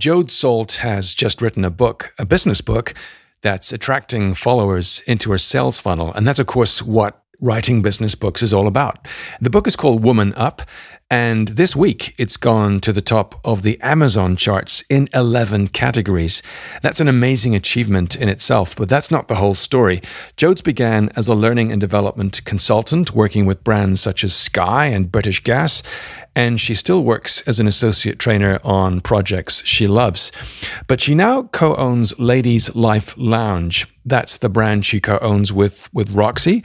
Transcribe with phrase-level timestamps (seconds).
[0.00, 2.94] Jode Salt has just written a book, a business book,
[3.42, 6.10] that's attracting followers into her sales funnel.
[6.14, 9.06] And that's, of course, what writing business books is all about.
[9.42, 10.62] The book is called Woman Up,
[11.10, 16.42] and this week it's gone to the top of the Amazon charts in 11 categories.
[16.82, 20.00] That's an amazing achievement in itself, but that's not the whole story.
[20.36, 25.12] Jodes began as a learning and development consultant working with brands such as Sky and
[25.12, 25.82] British Gas,
[26.34, 30.30] and she still works as an associate trainer on projects she loves.
[30.86, 33.86] But she now co owns Ladies Life Lounge.
[34.04, 36.62] That's the brand she co owns with, with Roxy.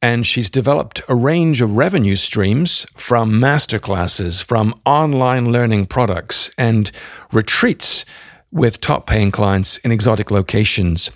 [0.00, 6.90] And she's developed a range of revenue streams from masterclasses, from online learning products, and
[7.32, 8.04] retreats
[8.50, 11.10] with top paying clients in exotic locations.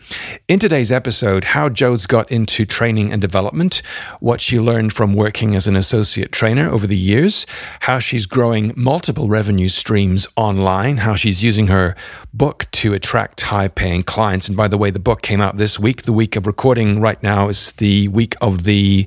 [0.49, 3.81] In today's episode, how Jodes got into training and development,
[4.21, 7.47] what she learned from working as an associate trainer over the years,
[7.81, 11.97] how she's growing multiple revenue streams online, how she's using her
[12.35, 14.49] book to attract high paying clients.
[14.49, 16.03] And by the way, the book came out this week.
[16.03, 19.07] The week of recording right now is the week of the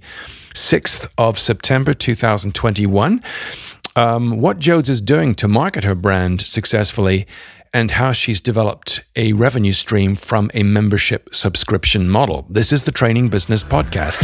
[0.56, 3.22] 6th of September 2021.
[3.98, 7.26] Um, what Jodes is doing to market her brand successfully
[7.76, 12.48] and how she's developed a revenue stream from a membership subscription model.
[12.50, 14.24] This is the Training Business Podcast.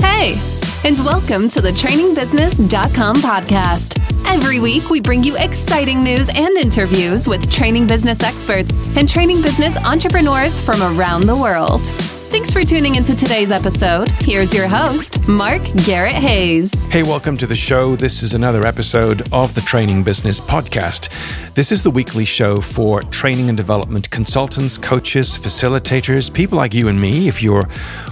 [0.00, 0.40] Hey,
[0.88, 3.98] and welcome to the trainingbusiness.com podcast.
[4.28, 9.42] Every week, we bring you exciting news and interviews with training business experts and training
[9.42, 11.82] business entrepreneurs from around the world.
[12.28, 14.08] Thanks for tuning into today's episode.
[14.20, 16.84] Here's your host, Mark Garrett Hayes.
[16.86, 17.96] Hey, welcome to the show.
[17.96, 21.08] This is another episode of the Training Business Podcast.
[21.54, 26.88] This is the weekly show for training and development consultants, coaches, facilitators, people like you
[26.88, 27.28] and me.
[27.28, 27.68] If you're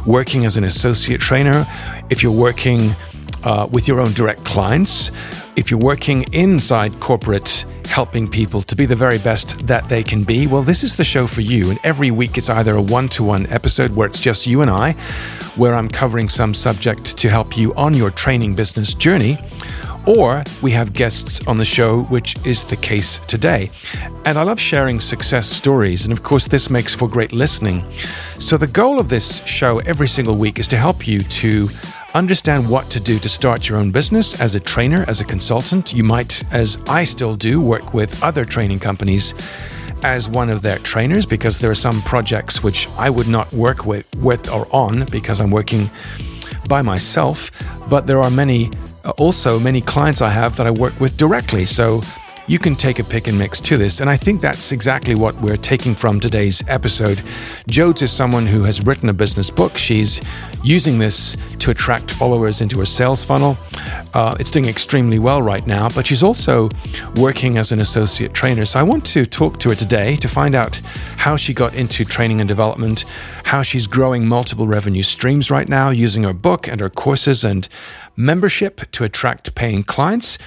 [0.06, 1.67] working as an associate trainer,
[2.09, 2.91] if you're working
[3.43, 5.11] uh, with your own direct clients,
[5.56, 10.24] if you're working inside corporate helping people to be the very best that they can
[10.24, 11.70] be, well, this is the show for you.
[11.70, 14.70] And every week it's either a one to one episode where it's just you and
[14.70, 14.93] I,
[15.54, 19.38] where I'm covering some subject to help you on your training business journey,
[20.06, 23.70] or we have guests on the show, which is the case today.
[24.25, 27.88] And I love sharing success stories, and of course, this makes for great listening.
[28.38, 31.70] So, the goal of this show every single week is to help you to
[32.14, 35.92] understand what to do to start your own business as a trainer, as a consultant.
[35.92, 39.34] You might, as I still do, work with other training companies
[40.04, 43.84] as one of their trainers because there are some projects which I would not work
[43.84, 45.91] with, with or on because I'm working
[46.69, 47.50] by myself.
[47.88, 48.70] But there are many,
[49.04, 51.66] uh, also many clients I have that I work with directly.
[51.66, 52.02] So
[52.47, 54.00] you can take a pick and mix to this.
[54.00, 57.19] And I think that's exactly what we're taking from today's episode.
[57.69, 59.77] Jodes is someone who has written a business book.
[59.77, 60.21] She's
[60.62, 63.56] using this to attract followers into her sales funnel.
[64.12, 66.69] Uh, it's doing extremely well right now, but she's also
[67.16, 68.66] working as an associate trainer.
[68.66, 70.76] So I want to talk to her today to find out
[71.16, 73.06] how she got into training and development,
[73.44, 77.69] how she's growing multiple revenue streams right now using her book and her courses and
[78.16, 80.38] membership to attract paying clients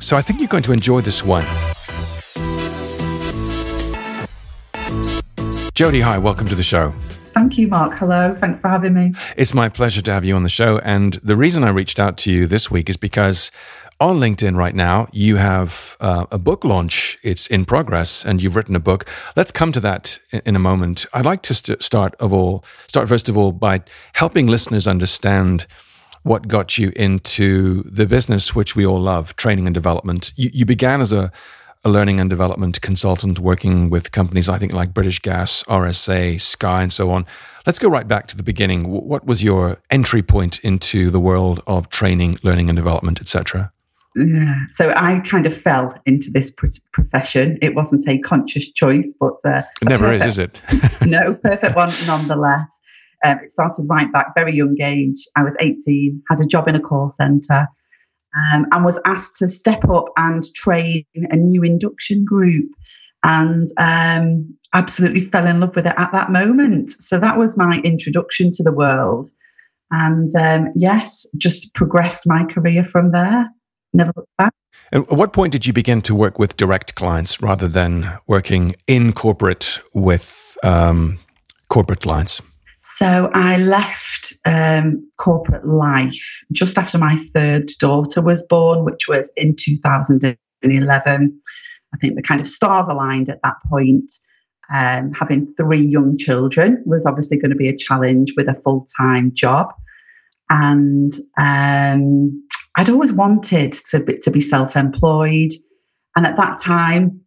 [0.00, 1.44] so I think you're going to enjoy this one.
[5.74, 6.94] Jody, hi, welcome to the show.
[7.34, 7.92] Thank you, Mark.
[7.98, 8.34] Hello.
[8.34, 9.12] Thanks for having me.
[9.36, 10.78] It's my pleasure to have you on the show.
[10.78, 13.50] And the reason I reached out to you this week is because
[14.00, 17.18] on LinkedIn right now, you have uh, a book launch.
[17.22, 19.06] It's in progress, and you've written a book.
[19.36, 21.04] Let's come to that in, in a moment.
[21.12, 23.82] I'd like to st- start of all, start first of all by
[24.14, 25.66] helping listeners understand
[26.26, 30.32] what got you into the business which we all love, training and development.
[30.34, 31.30] You, you began as a,
[31.84, 36.82] a learning and development consultant working with companies, I think, like British Gas, RSA, Sky,
[36.82, 37.26] and so on.
[37.64, 38.88] Let's go right back to the beginning.
[38.88, 43.72] What was your entry point into the world of training, learning and development, etc.?
[44.16, 44.56] Yeah.
[44.72, 46.52] So I kind of fell into this
[46.92, 47.56] profession.
[47.62, 51.06] It wasn't a conscious choice, but uh, it never perfect, is, is it?
[51.06, 52.80] no, perfect one nonetheless.
[53.26, 55.26] Um, it started right back, very young age.
[55.36, 57.66] I was 18, had a job in a call centre,
[58.36, 62.70] um, and was asked to step up and train a new induction group.
[63.24, 66.90] And um, absolutely fell in love with it at that moment.
[66.92, 69.26] So that was my introduction to the world.
[69.90, 73.48] And um, yes, just progressed my career from there.
[73.92, 74.52] Never looked back.
[74.92, 78.74] And at what point did you begin to work with direct clients rather than working
[78.86, 81.18] in corporate with um,
[81.68, 82.42] corporate clients?
[82.94, 89.28] So I left um, corporate life just after my third daughter was born, which was
[89.36, 91.40] in 2011.
[91.92, 94.12] I think the kind of stars aligned at that point.
[94.72, 98.86] Um, having three young children was obviously going to be a challenge with a full
[98.98, 99.72] time job.
[100.48, 105.50] And um, I'd always wanted to be, to be self employed.
[106.14, 107.20] And at that time,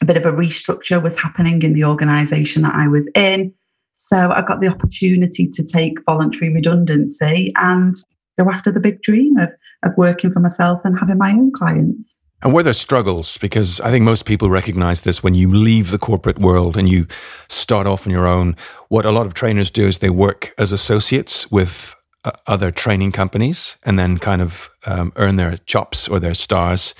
[0.00, 3.52] a bit of a restructure was happening in the organization that I was in.
[3.96, 7.94] So I got the opportunity to take voluntary redundancy and
[8.38, 9.48] go after the big dream of,
[9.82, 12.18] of working for myself and having my own clients.
[12.42, 13.38] And were there struggles?
[13.38, 17.06] Because I think most people recognize this when you leave the corporate world and you
[17.48, 18.54] start off on your own.
[18.88, 21.94] What a lot of trainers do is they work as associates with
[22.24, 26.94] uh, other training companies and then kind of um, earn their chops or their stars,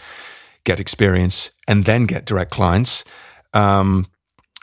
[0.65, 3.05] get experience, and then get direct clients.
[3.53, 4.07] Um,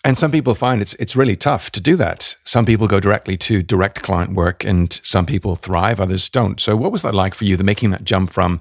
[0.03, 2.35] and some people find it's it's really tough to do that.
[2.43, 6.59] Some people go directly to direct client work, and some people thrive, others don't.
[6.59, 7.55] So, what was that like for you?
[7.55, 8.59] The making that jump from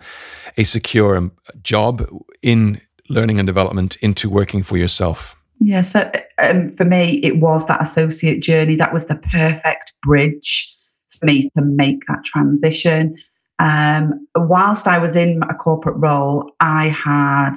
[0.57, 2.07] a secure um, job
[2.43, 5.37] in learning and development into working for yourself.
[5.59, 8.77] Yeah, so um, for me, it was that associate journey.
[8.77, 10.75] That was the perfect bridge
[11.19, 13.17] for me to make that transition.
[13.59, 17.55] Um, whilst I was in a corporate role, I had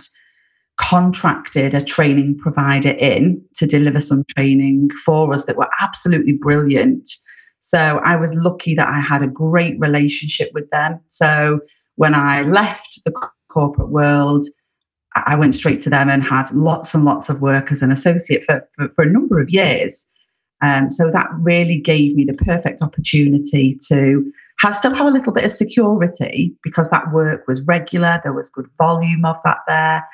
[0.77, 7.09] contracted a training provider in to deliver some training for us that were absolutely brilliant.
[7.61, 10.99] So I was lucky that I had a great relationship with them.
[11.09, 11.61] So
[11.95, 13.13] when I left the
[13.49, 14.43] corporate world,
[15.15, 18.43] I went straight to them and had lots and lots of work as an associate
[18.43, 20.05] for, for, for a number of years.
[20.61, 25.33] Um, so that really gave me the perfect opportunity to have, still have a little
[25.33, 30.05] bit of security because that work was regular, there was good volume of that there.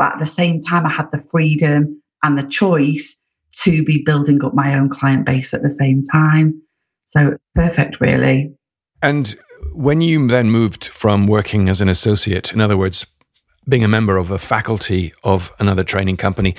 [0.00, 3.18] But at the same time, I had the freedom and the choice
[3.64, 6.62] to be building up my own client base at the same time.
[7.04, 8.50] So perfect, really.
[9.02, 9.36] And
[9.74, 13.06] when you then moved from working as an associate, in other words,
[13.68, 16.54] being a member of a faculty of another training company,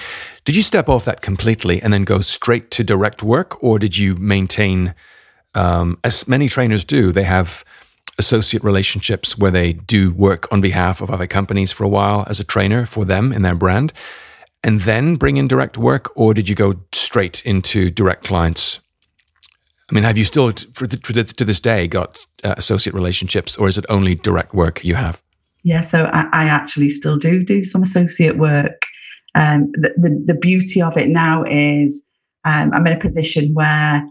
[0.46, 3.98] did you step off that completely and then go straight to direct work, or did
[3.98, 4.94] you maintain,
[5.56, 7.66] um, as many trainers do, they have
[8.18, 12.40] associate relationships where they do work on behalf of other companies for a while as
[12.40, 13.94] a trainer for them in their brand
[14.63, 18.80] and then bring in direct work or did you go straight into direct clients?
[19.90, 23.78] I mean have you still the, to this day got uh, associate relationships or is
[23.78, 25.22] it only direct work you have?
[25.63, 28.86] Yeah so i, I actually still do do some associate work.
[29.34, 32.04] Um, the, the, the beauty of it now is
[32.44, 34.06] um, i'm in a position where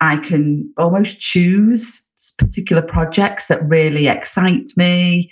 [0.00, 2.02] i can almost choose
[2.38, 5.30] particular projects that really excite me,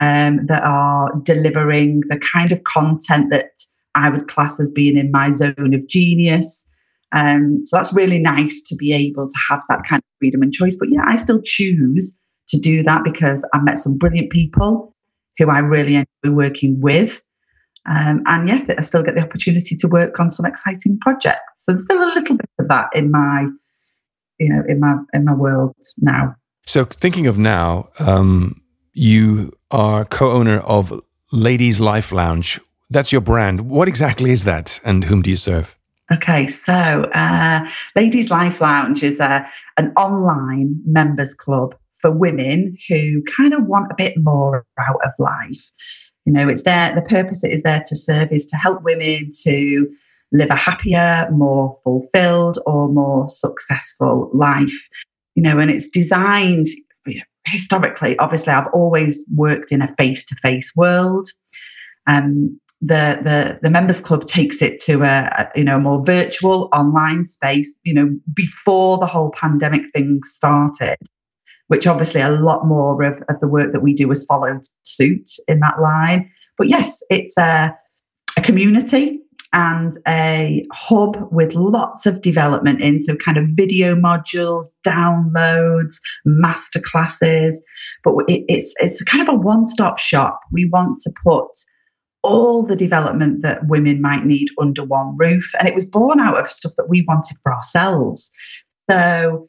[0.00, 3.50] um, that are delivering the kind of content that
[3.94, 6.66] I would class as being in my zone of genius.
[7.12, 10.52] Um, so that's really nice to be able to have that kind of freedom and
[10.52, 10.76] choice.
[10.76, 12.18] But yeah, I still choose
[12.48, 14.94] to do that because I've met some brilliant people
[15.38, 17.22] who I really enjoy working with.
[17.88, 21.64] Um, and yes, I still get the opportunity to work on some exciting projects.
[21.64, 23.46] So there's still a little bit of that in my
[24.38, 26.34] you know in my in my world now.
[26.66, 28.60] So thinking of now um,
[28.92, 31.00] you are co-owner of
[31.32, 32.60] ladies life lounge.
[32.90, 33.68] That's your brand.
[33.68, 35.76] What exactly is that and whom do you serve?
[36.12, 39.46] Okay so uh, ladies life lounge is a,
[39.76, 45.10] an online members club for women who kind of want a bit more out of
[45.18, 45.70] life.
[46.24, 49.30] You know it's there the purpose it is there to serve is to help women
[49.42, 49.88] to
[50.32, 54.82] live a happier, more fulfilled, or more successful life.
[55.34, 56.66] You know, and it's designed
[57.46, 58.18] historically.
[58.18, 61.28] Obviously, I've always worked in a face-to-face world.
[62.06, 66.68] Um, the the the members club takes it to a, a, you know more virtual
[66.74, 67.72] online space.
[67.84, 70.96] You know, before the whole pandemic thing started,
[71.68, 75.30] which obviously a lot more of, of the work that we do has followed suit
[75.48, 76.30] in that line.
[76.58, 77.74] But yes, it's a
[78.36, 79.20] a community
[79.52, 83.00] and a hub with lots of development in.
[83.00, 87.54] So, kind of video modules, downloads, masterclasses.
[88.04, 90.40] But it, it's, it's kind of a one stop shop.
[90.52, 91.50] We want to put
[92.22, 95.52] all the development that women might need under one roof.
[95.58, 98.30] And it was born out of stuff that we wanted for ourselves.
[98.90, 99.48] So,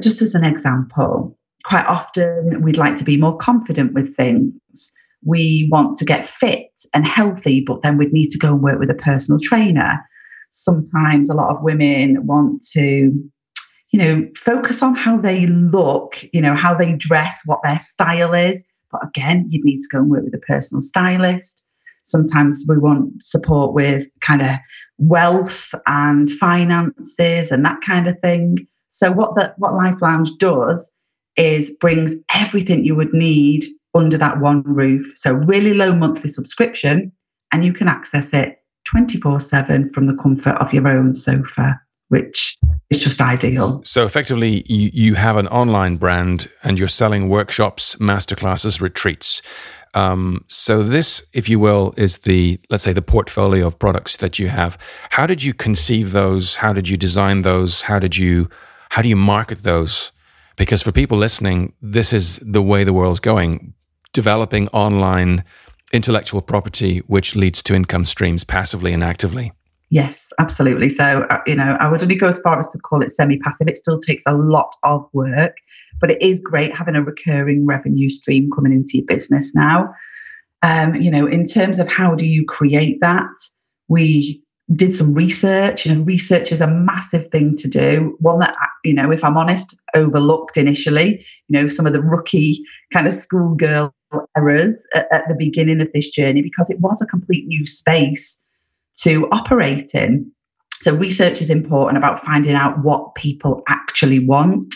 [0.00, 4.92] just as an example, quite often we'd like to be more confident with things
[5.24, 8.78] we want to get fit and healthy, but then we'd need to go and work
[8.78, 9.98] with a personal trainer.
[10.52, 13.12] Sometimes a lot of women want to,
[13.90, 18.34] you know, focus on how they look, you know, how they dress, what their style
[18.34, 18.62] is.
[18.90, 21.64] But again, you'd need to go and work with a personal stylist.
[22.04, 24.56] Sometimes we want support with kind of
[24.98, 28.66] wealth and finances and that kind of thing.
[28.90, 30.90] So what that what Life Lounge does
[31.36, 35.06] is brings everything you would need under that one roof.
[35.16, 37.12] So, really low monthly subscription,
[37.52, 42.56] and you can access it 24 7 from the comfort of your own sofa, which
[42.90, 43.80] is just ideal.
[43.84, 49.42] So, effectively, you, you have an online brand and you're selling workshops, masterclasses, retreats.
[49.94, 54.38] Um, so this, if you will, is the let's say the portfolio of products that
[54.38, 54.78] you have.
[55.10, 56.56] How did you conceive those?
[56.56, 57.82] How did you design those?
[57.82, 58.48] How did you
[58.90, 60.12] how do you market those?
[60.56, 63.74] Because for people listening, this is the way the world's going.
[64.18, 65.44] Developing online
[65.92, 69.52] intellectual property, which leads to income streams passively and actively.
[69.90, 70.88] Yes, absolutely.
[70.90, 73.38] So, uh, you know, I would only go as far as to call it semi
[73.38, 73.68] passive.
[73.68, 75.58] It still takes a lot of work,
[76.00, 79.94] but it is great having a recurring revenue stream coming into your business now.
[80.62, 83.30] Um, you know, in terms of how do you create that,
[83.86, 84.42] we
[84.74, 85.86] did some research.
[85.86, 88.16] You know, research is a massive thing to do.
[88.20, 91.24] One that, you know, if I'm honest, overlooked initially.
[91.48, 93.94] You know, some of the rookie kind of schoolgirl
[94.36, 98.40] errors at, at the beginning of this journey because it was a complete new space
[98.98, 100.30] to operate in.
[100.72, 104.74] So, research is important about finding out what people actually want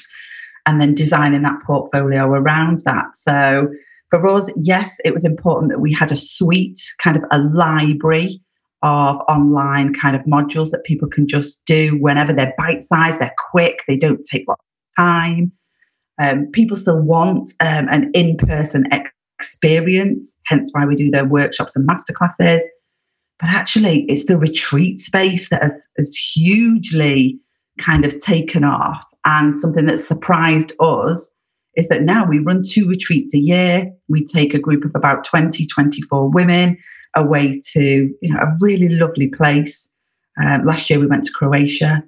[0.67, 3.17] and then designing that portfolio around that.
[3.17, 3.69] So,
[4.11, 8.41] for us, yes, it was important that we had a suite, kind of a library
[8.83, 13.35] of online kind of modules that people can just do whenever they're bite sized, they're
[13.51, 15.53] quick, they don't take a lot of time.
[16.19, 18.87] Um, people still want um, an in person
[19.39, 22.61] experience, hence why we do their workshops and masterclasses.
[23.41, 27.41] But actually, it's the retreat space that has, has hugely
[27.79, 29.05] kind of taken off.
[29.25, 31.31] And something that surprised us
[31.77, 33.91] is that now we run two retreats a year.
[34.09, 36.77] We take a group of about 20, 24 women
[37.15, 39.93] away to you know, a really lovely place.
[40.43, 42.03] Um, last year we went to Croatia.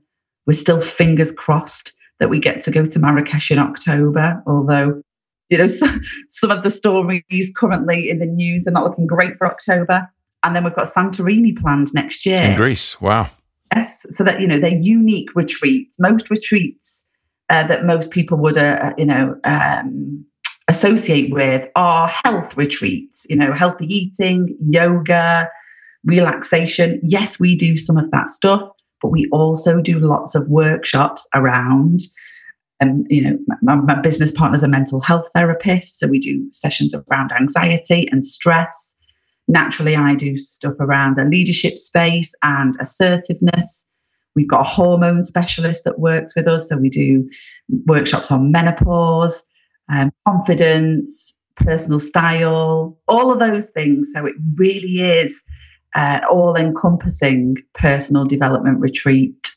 [0.47, 5.03] We're still fingers crossed that we get to go to Marrakesh in October, although
[5.51, 9.37] you know some, some of the stories currently in the news are not looking great
[9.37, 10.09] for October
[10.45, 12.41] and then we've got Santorini planned next year.
[12.41, 13.31] In Greece, wow.
[13.75, 15.99] Yes, so that you know they're unique retreats.
[15.99, 17.07] Most retreats
[17.49, 20.25] uh, that most people would, uh, uh, you know, um,
[20.69, 23.27] associate with are health retreats.
[23.29, 25.49] You know, healthy eating, yoga,
[26.05, 27.01] relaxation.
[27.03, 28.69] Yes, we do some of that stuff,
[29.03, 32.01] but we also do lots of workshops around.
[32.81, 36.47] And um, you know, my, my business partner's a mental health therapist, so we do
[36.53, 38.95] sessions around anxiety and stress
[39.49, 43.87] Naturally, I do stuff around the leadership space and assertiveness.
[44.35, 46.69] We've got a hormone specialist that works with us.
[46.69, 47.29] So we do
[47.87, 49.45] workshops on menopause,
[49.89, 54.11] um, confidence, personal style, all of those things.
[54.15, 55.45] So it really is
[55.95, 59.51] uh, all encompassing personal development retreat.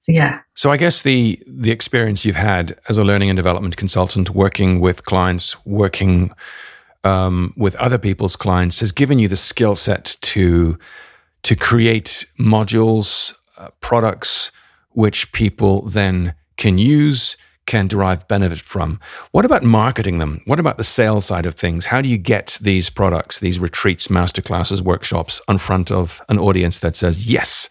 [0.00, 0.40] So yeah.
[0.54, 4.80] So I guess the the experience you've had as a learning and development consultant, working
[4.80, 6.32] with clients, working
[7.04, 10.78] um, with other people's clients has given you the skill set to
[11.42, 14.52] to create modules, uh, products
[14.90, 17.36] which people then can use,
[17.70, 18.98] can derive benefit from.
[19.30, 20.42] What about marketing them?
[20.44, 21.86] What about the sales side of things?
[21.86, 26.80] How do you get these products, these retreats, masterclasses, workshops in front of an audience
[26.80, 27.68] that says, yes,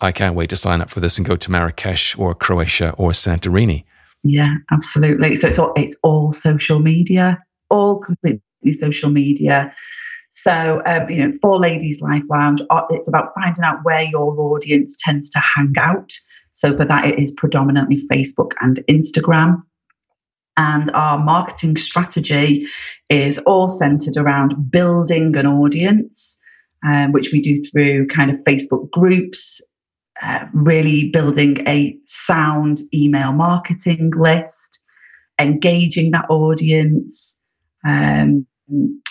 [0.00, 3.12] I can't wait to sign up for this and go to Marrakesh or Croatia or
[3.12, 3.84] Santorini?
[4.24, 5.36] Yeah, absolutely.
[5.36, 7.38] So it's all, it's all social media,
[7.70, 9.72] all completely social media.
[10.32, 14.36] So, um, you know, for Ladies Life Lounge, uh, it's about finding out where your
[14.40, 16.10] audience tends to hang out.
[16.58, 19.62] So, for that, it is predominantly Facebook and Instagram.
[20.56, 22.66] And our marketing strategy
[23.08, 26.36] is all centered around building an audience,
[26.84, 29.64] um, which we do through kind of Facebook groups,
[30.20, 34.80] uh, really building a sound email marketing list,
[35.40, 37.38] engaging that audience,
[37.84, 38.44] um,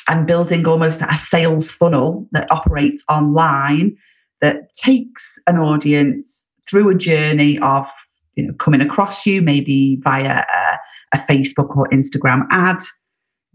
[0.09, 3.95] and building almost a sales funnel that operates online
[4.41, 7.89] that takes an audience through a journey of
[8.35, 10.77] you know coming across you maybe via a,
[11.13, 12.79] a Facebook or Instagram ad,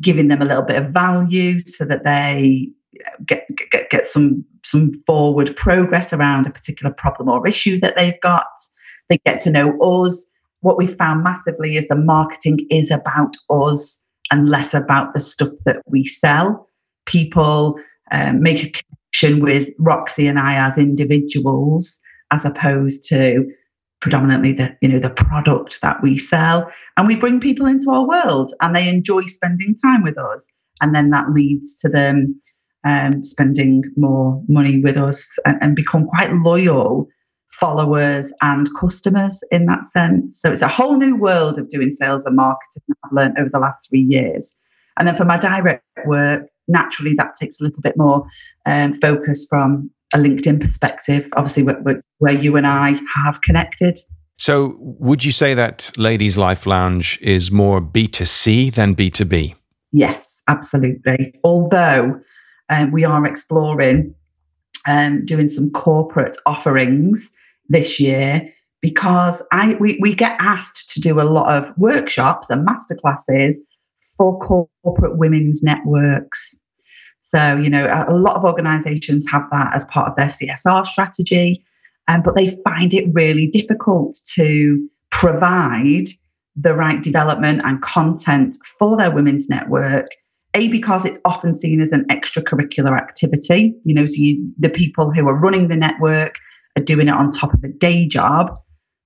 [0.01, 2.69] giving them a little bit of value so that they
[3.27, 8.21] get, get get some some forward progress around a particular problem or issue that they've
[8.21, 8.47] got.
[9.09, 10.27] They get to know us.
[10.61, 14.01] What we found massively is the marketing is about us
[14.31, 16.69] and less about the stuff that we sell.
[17.05, 17.77] People
[18.13, 22.01] um, make a connection with Roxy and I as individuals,
[22.33, 23.47] as opposed to
[24.01, 28.07] predominantly the you know the product that we sell and we bring people into our
[28.07, 30.49] world and they enjoy spending time with us
[30.81, 32.41] and then that leads to them
[32.85, 37.07] um, spending more money with us and, and become quite loyal
[37.53, 40.41] followers and customers in that sense.
[40.41, 43.61] So it's a whole new world of doing sales and marketing I've learned over the
[43.61, 44.57] last three years.
[44.99, 48.27] And then for my direct work, naturally that takes a little bit more
[48.67, 53.99] um, focus from a LinkedIn perspective, obviously where, where you and I have connected.
[54.37, 59.55] So would you say that Ladies Life Lounge is more B2C than B2B?
[59.93, 60.43] Yes.
[60.49, 61.39] absolutely.
[61.45, 62.21] Although
[62.69, 64.15] um, we are exploring
[64.87, 67.31] um, doing some corporate offerings
[67.69, 72.67] this year because I we, we get asked to do a lot of workshops and
[72.67, 73.57] masterclasses
[74.17, 76.59] for corporate women's networks.
[77.23, 80.87] So, you know, a, a lot of organizations have that as part of their CSR
[80.87, 81.65] strategy,
[82.09, 86.09] um, but they find it really difficult to provide
[86.57, 90.09] the right development and content for their women's network.
[90.55, 93.75] A, because it's often seen as an extracurricular activity.
[93.85, 96.39] You know, so you, the people who are running the network
[96.77, 98.59] are doing it on top of a day job.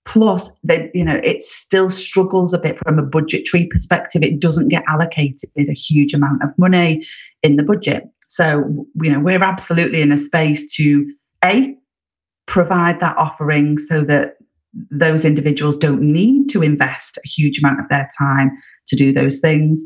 [0.06, 4.22] Plus, that you know, it still struggles a bit from a budgetary perspective.
[4.22, 7.04] It doesn't get allocated a huge amount of money
[7.46, 8.04] in the budget.
[8.28, 11.06] So, you know, we're absolutely in a space to
[11.44, 11.74] a
[12.46, 14.36] provide that offering so that
[14.90, 18.50] those individuals don't need to invest a huge amount of their time
[18.88, 19.84] to do those things,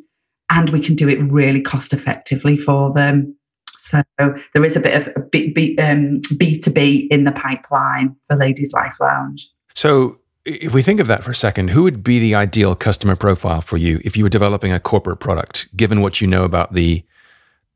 [0.50, 3.36] and we can do it really cost effectively for them.
[3.76, 8.36] So there is a bit of a B, B, um, B2B in the pipeline for
[8.36, 9.48] Ladies Life Lounge.
[9.74, 13.14] So, if we think of that for a second, who would be the ideal customer
[13.14, 16.72] profile for you if you were developing a corporate product, given what you know about
[16.72, 17.04] the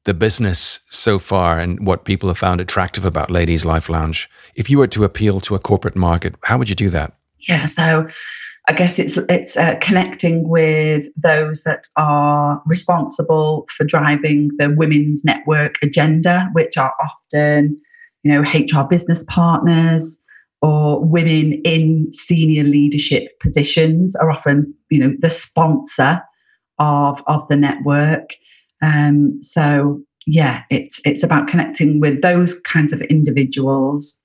[0.04, 4.28] the business so far and what people have found attractive about Ladies Life Lounge?
[4.54, 7.14] If you were to appeal to a corporate market, how would you do that?
[7.38, 8.08] Yeah, so
[8.66, 15.24] I guess it's it's uh, connecting with those that are responsible for driving the women's
[15.24, 17.78] network agenda, which are often,
[18.22, 20.18] you know, HR business partners,
[20.62, 26.22] or women in senior leadership positions are often, you know, the sponsor
[26.78, 28.30] of of the network.
[28.84, 34.20] Um, so yeah, it's it's about connecting with those kinds of individuals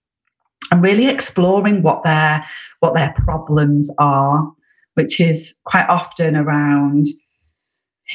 [0.72, 2.46] and really exploring what their
[2.82, 4.52] what their problems are,
[4.96, 7.06] which is quite often around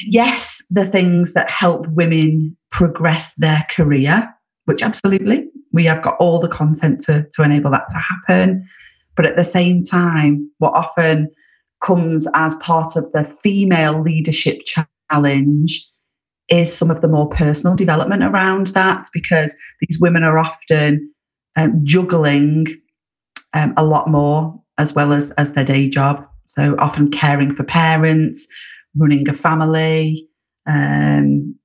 [0.03, 4.27] yes, the things that help women progress their career,
[4.65, 8.67] which absolutely we have got all the content to, to enable that to happen.
[9.15, 11.31] But at the same time, what often
[11.81, 15.87] comes as part of the female leadership challenge
[16.49, 21.11] is some of the more personal development around that because these women are often
[21.55, 22.67] um, juggling
[23.53, 27.63] um, a lot more as well as as their day job so often caring for
[27.63, 28.47] parents
[28.97, 30.27] running a family
[30.67, 31.55] um,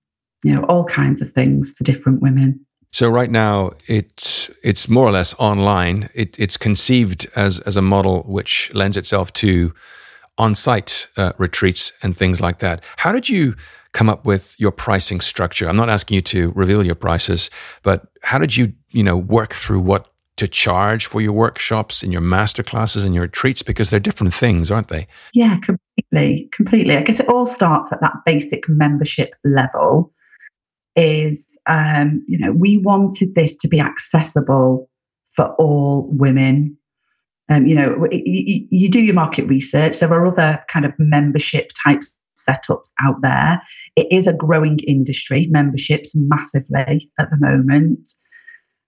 [0.42, 5.06] you know all kinds of things for different women so right now it's it's more
[5.06, 6.10] or less online.
[6.14, 9.72] It, it's conceived as as a model which lends itself to
[10.38, 12.82] on-site uh, retreats and things like that.
[12.96, 13.54] How did you
[13.92, 15.68] come up with your pricing structure?
[15.68, 17.50] I'm not asking you to reveal your prices,
[17.82, 22.14] but how did you you know work through what to charge for your workshops and
[22.14, 25.06] your master classes and your retreats because they're different things, aren't they?
[25.34, 26.96] Yeah, completely, completely.
[26.96, 30.14] I guess it all starts at that basic membership level
[30.96, 34.88] is, um, you know, we wanted this to be accessible
[35.32, 36.74] for all women.
[37.50, 39.98] Um, you know, you, you do your market research.
[39.98, 43.60] There are other kind of membership types setups out there.
[43.96, 48.12] It is a growing industry, memberships massively at the moment.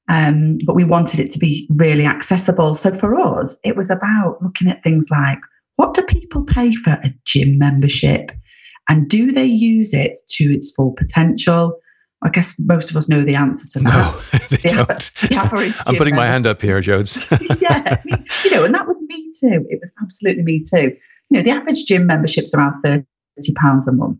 [0.08, 2.74] Um, but we wanted it to be really accessible.
[2.74, 5.38] So for us, it was about looking at things like
[5.76, 8.30] what do people pay for a gym membership?
[8.88, 11.78] And do they use it to its full potential?
[12.24, 14.14] I guess most of us know the answer to that.
[14.32, 15.10] No, they the don't.
[15.28, 17.18] the I'm putting my hand up here, Jodes.
[17.60, 18.00] yeah,
[18.44, 19.66] you know, and that was me too.
[19.68, 20.96] It was absolutely me too.
[21.30, 23.04] You know, the average gym membership's around thirty
[23.56, 24.18] pounds a month,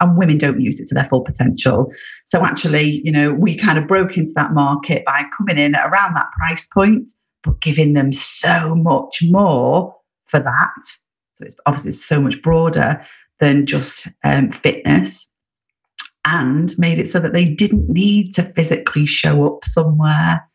[0.00, 1.90] and women don't use it to their full potential.
[2.26, 6.14] So actually, you know, we kind of broke into that market by coming in around
[6.14, 9.94] that price point, but giving them so much more
[10.26, 10.84] for that.
[11.34, 13.04] So it's obviously so much broader
[13.40, 15.30] than just um, fitness
[16.24, 20.46] and made it so that they didn't need to physically show up somewhere.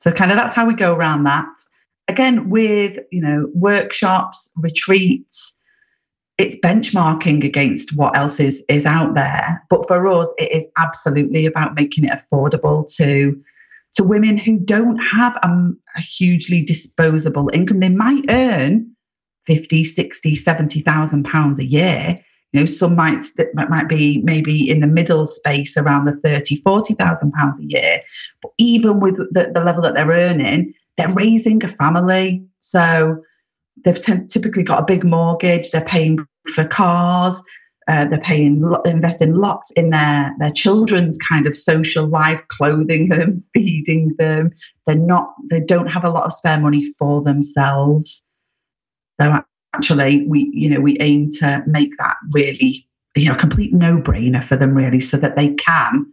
[0.00, 1.46] So kind of that's how we go around that.
[2.08, 5.57] Again, with you know workshops, retreats,
[6.38, 9.62] it's benchmarking against what else is is out there.
[9.68, 13.40] But for us, it is absolutely about making it affordable to
[13.94, 17.80] to women who don't have a, a hugely disposable income.
[17.80, 18.90] They might earn
[19.46, 22.22] 50, 60, 70,000 pounds a year,
[22.52, 23.22] you know, some might
[23.54, 28.00] might be maybe in the middle space around the 30, 40,000 pounds a year.
[28.42, 32.42] But even with the, the level that they're earning, they're raising a family.
[32.60, 33.22] So
[33.84, 36.18] they've t- typically got a big mortgage, they're paying
[36.54, 37.42] for cars,
[37.88, 43.42] uh, they're paying investing lots in their their children's kind of social life clothing them
[43.54, 44.50] feeding them
[44.84, 48.26] they're not they don't have a lot of spare money for themselves
[49.18, 49.42] so
[49.74, 52.86] actually we you know we aim to make that really
[53.18, 56.06] you know, complete no-brainer for them really, so that they can,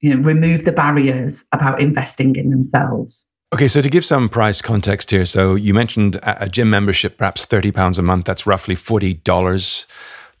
[0.00, 3.26] you know, remove the barriers about investing in themselves.
[3.52, 7.46] Okay, so to give some price context here, so you mentioned a gym membership, perhaps
[7.46, 8.24] thirty pounds a month.
[8.24, 9.88] That's roughly forty dollars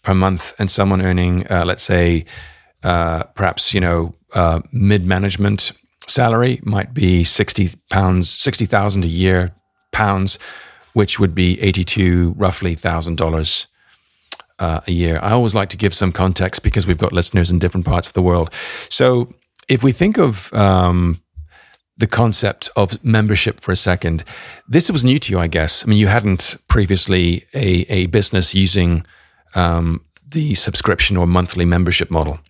[0.02, 2.24] per month, and someone earning, uh, let's say,
[2.84, 5.72] uh, perhaps you know, uh, mid management
[6.06, 9.56] salary might be sixty pounds, sixty thousand a year
[9.90, 10.38] pounds,
[10.92, 13.66] which would be eighty two roughly thousand dollars
[14.60, 15.18] uh, a year.
[15.20, 18.14] I always like to give some context because we've got listeners in different parts of
[18.14, 18.54] the world.
[18.88, 19.34] So
[19.68, 21.20] if we think of um,
[22.00, 24.24] the concept of membership for a second,
[24.66, 25.84] this was new to you, I guess.
[25.84, 29.04] I mean, you hadn't previously a, a business using
[29.54, 32.40] um, the subscription or monthly membership model.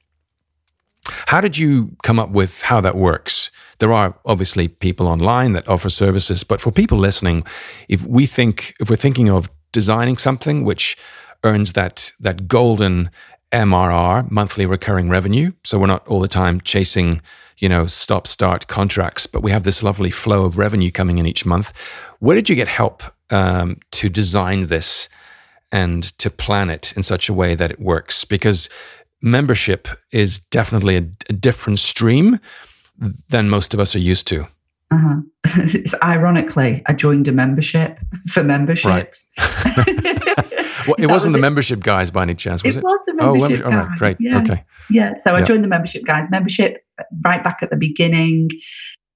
[1.27, 3.51] How did you come up with how that works?
[3.79, 7.45] There are obviously people online that offer services, but for people listening,
[7.89, 10.97] if we think if we're thinking of designing something which
[11.43, 13.11] earns that that golden
[13.53, 15.53] MRR, monthly recurring revenue.
[15.65, 17.21] So we're not all the time chasing,
[17.59, 21.27] you know, stop start contracts, but we have this lovely flow of revenue coming in
[21.27, 21.77] each month.
[22.21, 25.09] Where did you get help um, to design this
[25.73, 28.25] and to plan it in such a way that it works?
[28.25, 28.69] Because
[29.21, 32.39] membership is definitely a, a different stream
[33.29, 34.47] than most of us are used to.
[34.93, 35.21] Uh-huh.
[35.45, 39.29] it's ironically, I joined a membership for memberships.
[39.39, 40.17] Right.
[40.91, 41.49] well, it wasn't was the it.
[41.49, 42.81] membership guys by any chance, was it?
[42.81, 43.37] It was the membership.
[43.37, 43.67] Oh, membership.
[43.67, 44.17] All right, great.
[44.21, 44.51] Yes.
[44.51, 44.63] Okay.
[44.91, 45.15] Yeah.
[45.17, 46.85] So I joined the membership guys, membership
[47.25, 48.51] right back at the beginning.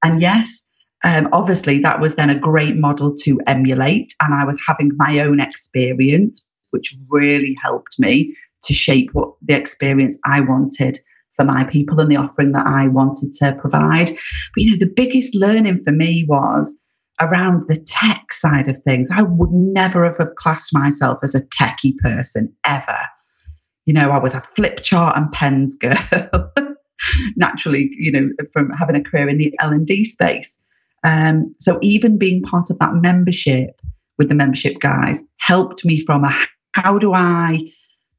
[0.03, 0.65] And yes,
[1.05, 4.13] um, obviously that was then a great model to emulate.
[4.21, 9.55] And I was having my own experience, which really helped me to shape what the
[9.55, 10.99] experience I wanted
[11.37, 14.09] for my people and the offering that I wanted to provide.
[14.09, 16.79] But you know, the biggest learning for me was
[17.21, 19.09] around the tech side of things.
[19.13, 22.99] I would never have classed myself as a techie person ever.
[23.87, 25.99] You know, I was a flip chart and pens girl.
[27.37, 30.59] Naturally, you know, from having a career in the L and D space.
[31.05, 33.81] Um, so even being part of that membership
[34.17, 36.35] with the membership guys helped me from a
[36.73, 37.61] how do I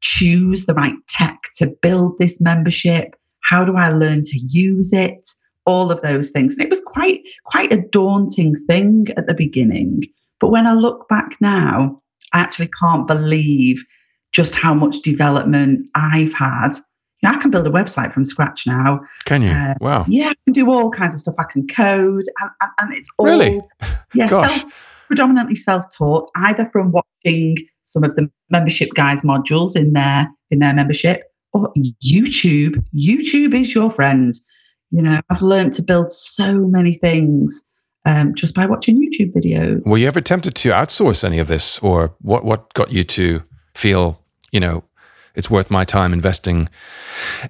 [0.02, 3.16] choose the right tech to build this membership?
[3.50, 5.26] How do I learn to use it?
[5.66, 6.56] All of those things.
[6.56, 10.04] And it was quite, quite a daunting thing at the beginning.
[10.40, 12.02] But when I look back now,
[12.34, 13.84] I actually can't believe
[14.32, 16.72] just how much development I've had.
[17.22, 19.00] You know, I can build a website from scratch now.
[19.24, 19.50] Can you?
[19.50, 20.06] Uh, wow.
[20.08, 21.36] Yeah, I can do all kinds of stuff.
[21.40, 23.62] I can code, and, and it's all really,
[24.14, 30.28] yeah, self, predominantly self-taught, either from watching some of the membership guys modules in their
[30.52, 31.24] in their membership
[31.54, 31.74] or
[32.06, 32.84] YouTube.
[32.94, 34.36] YouTube is your friend.
[34.96, 37.66] You know, I've learned to build so many things
[38.06, 39.82] um, just by watching YouTube videos.
[39.86, 42.46] Were you ever tempted to outsource any of this, or what?
[42.46, 44.22] What got you to feel,
[44.54, 44.86] you know,
[45.36, 46.70] it's worth my time investing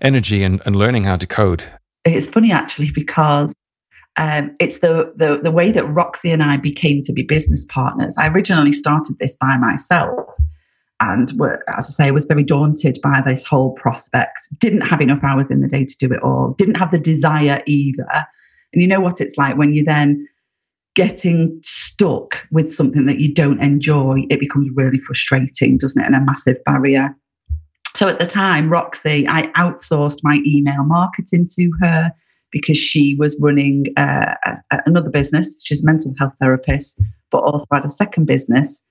[0.01, 1.63] energy and, and learning how to code?
[2.03, 3.53] It's funny actually because
[4.17, 8.15] um, it's the, the the way that Roxy and I became to be business partners.
[8.17, 10.25] I originally started this by myself,
[11.01, 14.49] and were, as I say, was very daunted by this whole prospect.
[14.59, 16.55] Didn't have enough hours in the day to do it all.
[16.57, 18.25] Didn't have the desire either.
[18.73, 20.27] And you know what it's like when you're then
[20.95, 24.25] getting stuck with something that you don't enjoy.
[24.29, 26.05] It becomes really frustrating, doesn't it?
[26.05, 27.15] And a massive barrier.
[27.95, 32.11] So at the time, Roxy, I outsourced my email marketing to her
[32.51, 35.61] because she was running uh, a, another business.
[35.65, 38.83] She's a mental health therapist, but also had a second business,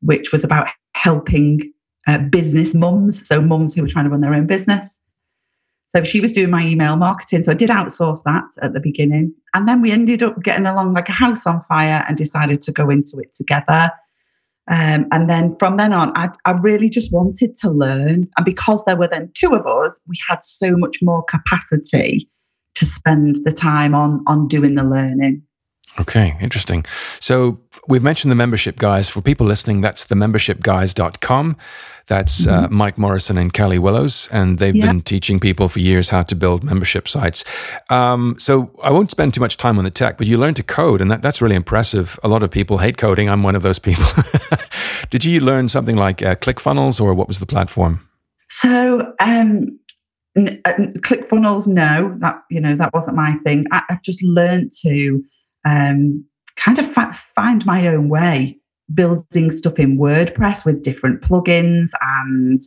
[0.00, 0.68] which was about
[1.02, 1.72] helping
[2.06, 5.00] uh, business mums, so mums who were trying to run their own business.
[5.88, 7.42] So she was doing my email marketing.
[7.42, 9.34] So I did outsource that at the beginning.
[9.52, 12.72] And then we ended up getting along like a house on fire and decided to
[12.72, 13.90] go into it together.
[14.70, 18.28] Um, and then from then on, I, I really just wanted to learn.
[18.36, 22.30] And because there were then two of us, we had so much more capacity
[22.76, 25.42] to spend the time on on doing the learning.
[26.00, 26.86] Okay, interesting.
[27.20, 29.10] So we've mentioned the membership guys.
[29.10, 31.56] For people listening, that's the membershipguys.com.
[32.08, 32.64] That's uh, mm-hmm.
[32.64, 34.86] uh, Mike Morrison and Callie Willows, and they've yeah.
[34.86, 37.44] been teaching people for years how to build membership sites.
[37.90, 40.62] Um, so I won't spend too much time on the tech, but you learn to
[40.62, 42.18] code, and that, that's really impressive.
[42.22, 43.28] A lot of people hate coding.
[43.28, 44.06] I'm one of those people.
[45.10, 48.08] Did you learn something like uh, ClickFunnels, or what was the platform?
[48.48, 49.78] So um,
[50.36, 53.66] N- uh, ClickFunnels, no, that you know that wasn't my thing.
[53.70, 55.22] I, have just learned to
[55.64, 56.24] um,
[56.56, 58.58] kind of fa- find my own way,
[58.92, 62.60] building stuff in WordPress with different plugins, and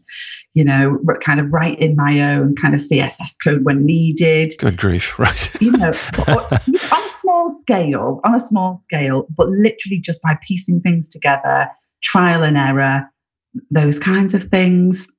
[0.53, 4.53] you know, kind of writing my own kind of CSS code when needed.
[4.59, 5.49] Good grief, right?
[5.61, 5.93] you know,
[6.27, 11.69] on a small scale, on a small scale, but literally just by piecing things together,
[12.01, 13.09] trial and error,
[13.71, 15.09] those kinds of things.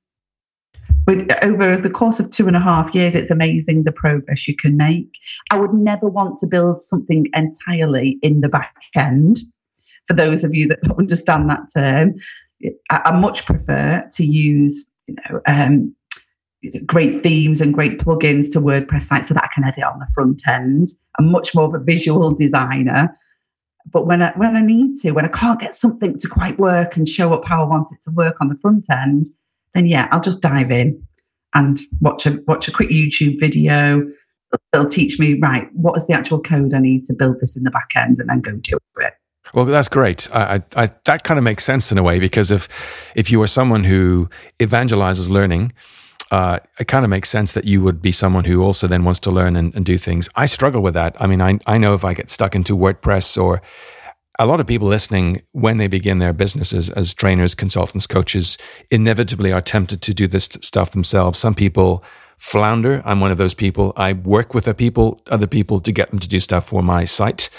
[1.05, 4.55] But over the course of two and a half years, it's amazing the progress you
[4.55, 5.09] can make.
[5.51, 9.39] I would never want to build something entirely in the back end.
[10.07, 12.15] For those of you that understand that term,
[12.89, 15.95] I, much prefer to use you know, um,
[16.85, 20.07] great themes and great plugins to WordPress sites so that I can edit on the
[20.13, 20.89] front end.
[21.19, 23.17] I'm much more of a visual designer.
[23.91, 26.97] But when I, when I need to, when I can't get something to quite work
[26.97, 29.27] and show up how I want it to work on the front end,
[29.73, 31.01] then yeah, I'll just dive in
[31.53, 34.03] and watch a watch a quick YouTube video.
[34.71, 37.63] They'll teach me right what is the actual code I need to build this in
[37.63, 39.13] the back end, and then go do it.
[39.53, 40.27] Well, that's great.
[40.35, 43.47] I, I, that kind of makes sense in a way because if if you are
[43.47, 45.73] someone who evangelizes learning,
[46.31, 49.19] uh, it kind of makes sense that you would be someone who also then wants
[49.21, 50.27] to learn and, and, do things.
[50.35, 51.15] I struggle with that.
[51.21, 53.61] I mean, I, I know if I get stuck into WordPress or
[54.39, 58.57] a lot of people listening, when they begin their businesses as trainers, consultants, coaches,
[58.91, 61.39] inevitably are tempted to do this stuff themselves.
[61.39, 62.03] Some people
[62.37, 63.01] flounder.
[63.03, 63.93] I'm one of those people.
[63.97, 67.03] I work with other people, other people to get them to do stuff for my
[67.05, 67.49] site,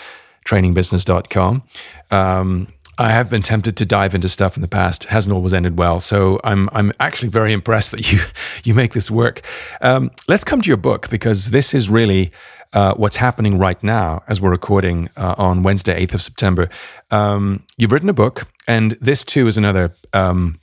[0.44, 1.64] trainingbusiness.com.
[2.10, 2.68] Um,
[3.00, 5.04] I have been tempted to dive into stuff in the past.
[5.04, 6.00] It hasn't always ended well.
[6.00, 8.18] So I'm I'm actually very impressed that you
[8.64, 9.40] you make this work.
[9.80, 12.32] Um, let's come to your book because this is really
[12.72, 16.68] uh, what's happening right now as we're recording uh, on Wednesday, 8th of September.
[17.10, 20.60] Um, you've written a book, and this too is another um,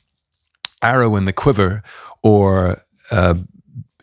[0.82, 1.84] arrow in the quiver,
[2.22, 3.36] or uh,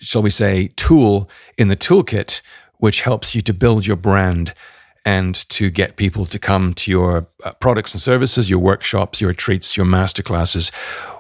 [0.01, 2.43] shall we say, tool in the toolkit,
[2.79, 4.55] which helps you to build your brand
[5.05, 9.29] and to get people to come to your uh, products and services, your workshops, your
[9.29, 10.73] retreats, your masterclasses.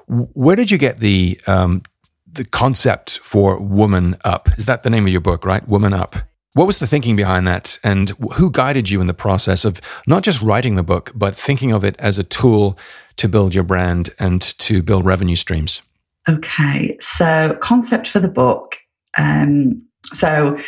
[0.07, 1.83] Where did you get the um,
[2.31, 4.49] the concept for Woman Up?
[4.57, 5.67] Is that the name of your book, right?
[5.69, 6.17] Woman Up.
[6.55, 10.23] What was the thinking behind that, and who guided you in the process of not
[10.23, 12.79] just writing the book, but thinking of it as a tool
[13.17, 15.81] to build your brand and to build revenue streams?
[16.29, 18.77] Okay, so concept for the book.
[19.17, 20.59] Um, so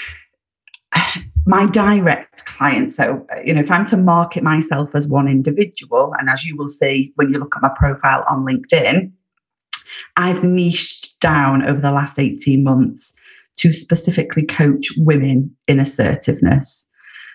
[1.47, 2.97] my direct clients.
[2.97, 6.71] So, you know, if I'm to market myself as one individual, and as you will
[6.71, 9.13] see when you look at my profile on LinkedIn,
[10.17, 13.15] I've niched down over the last 18 months
[13.57, 16.87] to specifically coach women in assertiveness.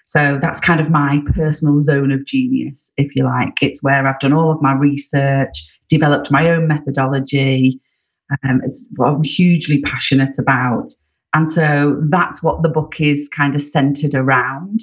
[0.07, 3.53] So that's kind of my personal zone of genius, if you like.
[3.61, 7.79] It's where I've done all of my research, developed my own methodology.
[8.43, 10.89] Um, it's what I'm hugely passionate about.
[11.35, 14.81] And so that's what the book is kind of centered around.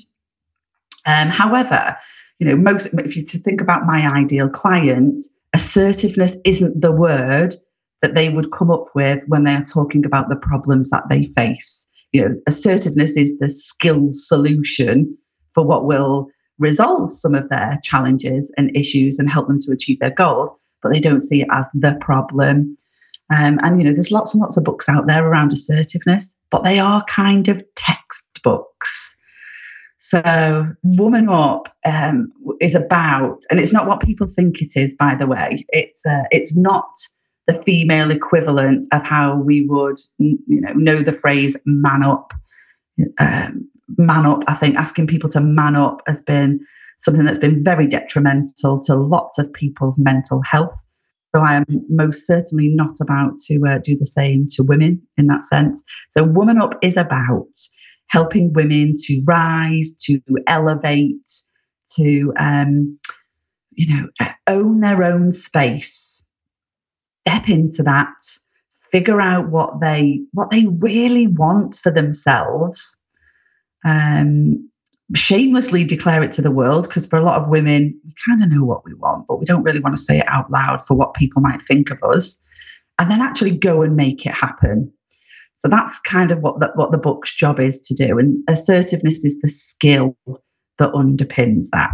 [1.06, 1.96] Um, however,
[2.38, 7.54] you know, most if you to think about my ideal client, assertiveness isn't the word
[8.02, 11.26] that they would come up with when they are talking about the problems that they
[11.36, 11.86] face.
[12.12, 15.16] You know, assertiveness is the skill solution
[15.54, 16.28] for what will
[16.58, 20.92] resolve some of their challenges and issues and help them to achieve their goals, but
[20.92, 22.76] they don't see it as the problem.
[23.34, 26.64] Um, and, you know, there's lots and lots of books out there around assertiveness, but
[26.64, 29.16] they are kind of textbooks.
[29.98, 35.16] So, Woman Up um, is about, and it's not what people think it is, by
[35.16, 35.64] the way.
[35.70, 36.86] It's uh, it's not
[37.46, 42.32] the female equivalent of how we would, you know, know the phrase "man up."
[43.18, 44.42] Um, man up.
[44.48, 46.60] I think asking people to man up has been
[46.98, 50.82] something that's been very detrimental to lots of people's mental health.
[51.34, 55.26] So I am most certainly not about to uh, do the same to women in
[55.26, 55.84] that sense.
[56.10, 57.52] So Woman Up is about
[58.08, 61.30] helping women to rise, to elevate,
[61.96, 62.98] to um,
[63.72, 64.08] you know
[64.46, 66.25] own their own space
[67.26, 68.14] step into that,
[68.92, 72.96] figure out what they what they really want for themselves.
[73.84, 74.68] Um,
[75.14, 78.50] shamelessly declare it to the world because for a lot of women, we kind of
[78.50, 80.94] know what we want, but we don't really want to say it out loud for
[80.94, 82.42] what people might think of us.
[82.98, 84.90] And then actually go and make it happen.
[85.58, 88.18] So that's kind of what the, what the book's job is to do.
[88.18, 90.16] And assertiveness is the skill
[90.78, 91.92] that underpins that.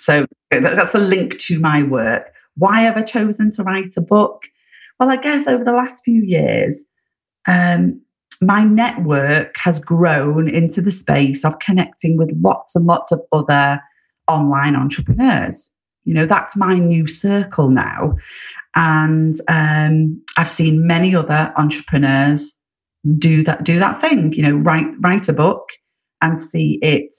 [0.00, 2.32] So that's a link to my work.
[2.56, 4.42] Why have I chosen to write a book?
[4.98, 6.84] Well, I guess over the last few years,
[7.46, 8.00] um,
[8.40, 13.80] my network has grown into the space of connecting with lots and lots of other
[14.28, 15.70] online entrepreneurs.
[16.04, 18.16] You know, that's my new circle now.
[18.74, 22.54] And um, I've seen many other entrepreneurs
[23.18, 25.68] do that do that thing, you know, write write a book
[26.20, 27.16] and see it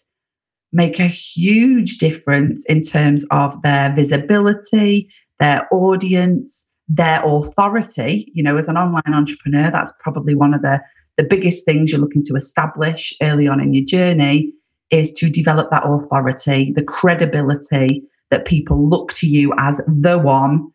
[0.72, 8.32] make a huge difference in terms of their visibility, their audience, their authority.
[8.34, 10.82] You know, as an online entrepreneur, that's probably one of the,
[11.18, 14.52] the biggest things you're looking to establish early on in your journey
[14.90, 20.68] is to develop that authority, the credibility that people look to you as the one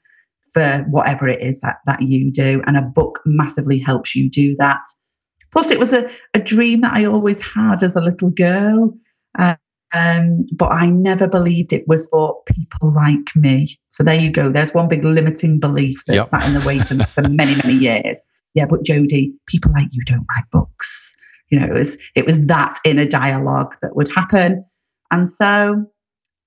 [0.52, 2.62] for whatever it is that, that you do.
[2.66, 4.80] And a book massively helps you do that.
[5.50, 8.96] Plus, it was a, a dream that I always had as a little girl.
[9.94, 13.78] Um, but I never believed it was for people like me.
[13.92, 14.50] So there you go.
[14.50, 16.26] There's one big limiting belief that yep.
[16.26, 18.20] sat in the way for, for many, many years.
[18.54, 21.14] Yeah, but Jody, people like you don't write books.
[21.50, 24.64] You know, it was it was that inner dialogue that would happen,
[25.10, 25.84] and so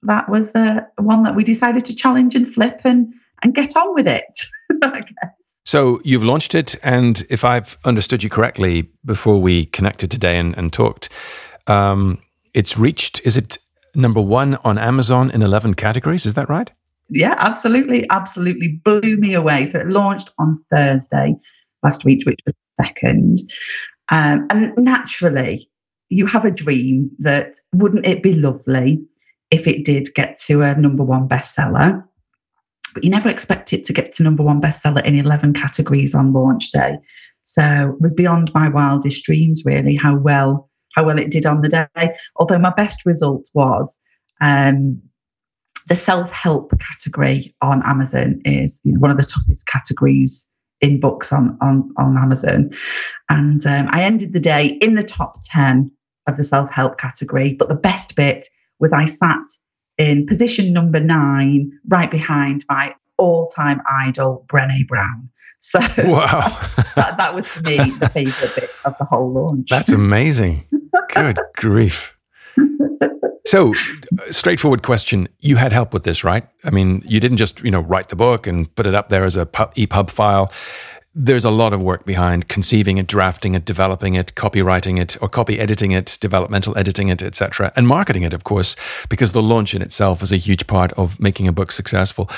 [0.04, 3.94] that was uh, one that we decided to challenge and flip and and get on
[3.94, 4.24] with it.
[4.84, 5.60] I guess.
[5.66, 10.58] So you've launched it, and if I've understood you correctly, before we connected today and,
[10.58, 11.10] and talked,
[11.68, 12.20] um,
[12.58, 13.22] it's reached.
[13.24, 13.60] Is it
[13.94, 16.26] number one on Amazon in eleven categories?
[16.26, 16.72] Is that right?
[17.10, 19.68] Yeah, absolutely, absolutely blew me away.
[19.68, 21.36] So it launched on Thursday
[21.84, 23.40] last week, which was second,
[24.10, 25.70] um, and naturally,
[26.10, 29.06] you have a dream that wouldn't it be lovely
[29.52, 32.04] if it did get to a number one bestseller?
[32.96, 36.34] But you never expect it to get to number one bestseller in 11 categories on
[36.34, 36.98] launch day.
[37.44, 41.62] So it was beyond my wildest dreams, really, how well how well it did on
[41.62, 42.16] the day.
[42.38, 43.98] Although my best result was
[44.42, 45.00] um,
[45.88, 50.50] the self help category on Amazon is you know, one of the toughest categories
[50.82, 52.72] in books on on, on Amazon,
[53.30, 55.92] and um, I ended the day in the top ten
[56.28, 57.54] of the self help category.
[57.54, 58.48] But the best bit
[58.80, 59.46] was I sat
[59.98, 65.30] in position number nine, right behind my all time idol, Brené Brown.
[65.68, 66.48] So wow.
[66.96, 69.70] that, that was for me the favourite bit of the whole launch.
[69.70, 70.64] That's amazing.
[71.10, 72.16] Good grief.
[73.46, 73.74] So,
[74.30, 75.28] straightforward question.
[75.40, 76.48] You had help with this, right?
[76.64, 79.26] I mean, you didn't just, you know, write the book and put it up there
[79.26, 80.52] as a EPUB file
[81.20, 85.28] there's a lot of work behind conceiving it, drafting it, developing it, copywriting it, or
[85.28, 88.76] copy editing it, developmental editing it, etc., and marketing it, of course,
[89.10, 92.30] because the launch in itself is a huge part of making a book successful.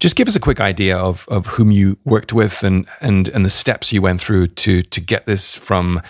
[0.00, 3.44] Just give us a quick idea of of whom you worked with and and and
[3.44, 6.00] the steps you went through to to get this from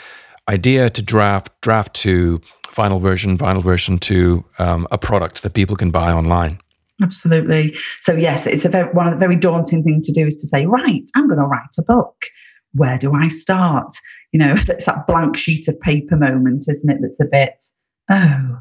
[0.49, 5.77] idea to draft, draft to final version, final version to um, a product that people
[5.77, 6.59] can buy online.
[7.03, 7.77] Absolutely.
[8.01, 10.47] So yes, it's a very, one of the very daunting thing to do is to
[10.47, 12.27] say, right, I'm going to write a book.
[12.73, 13.95] Where do I start?
[14.33, 16.99] You know, it's that blank sheet of paper moment, isn't it?
[17.01, 17.65] That's a bit,
[18.11, 18.59] oh.